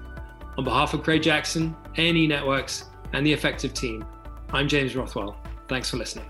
On 0.57 0.63
behalf 0.63 0.93
of 0.93 1.03
Craig 1.03 1.21
Jackson, 1.21 1.75
A&E 1.97 2.27
Networks, 2.27 2.85
and 3.13 3.25
the 3.25 3.33
Effectv 3.33 3.73
team, 3.73 4.05
I'm 4.51 4.67
James 4.67 4.95
Rothwell. 4.95 5.37
Thanks 5.67 5.89
for 5.89 5.97
listening. 5.97 6.25